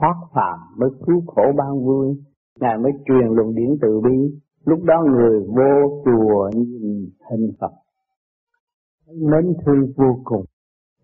[0.00, 2.22] thoát phàm mới cứu khổ ban vui.
[2.60, 4.38] Ngài mới truyền luận điển từ bi.
[4.64, 7.72] Lúc đó người vô chùa nhìn hình Phật.
[9.06, 10.44] Mến thương vô cùng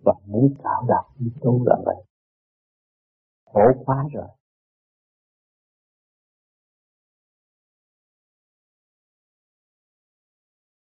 [0.05, 2.05] và muốn tạo đạt như tu là vậy.
[3.52, 4.28] Khổ quá rồi.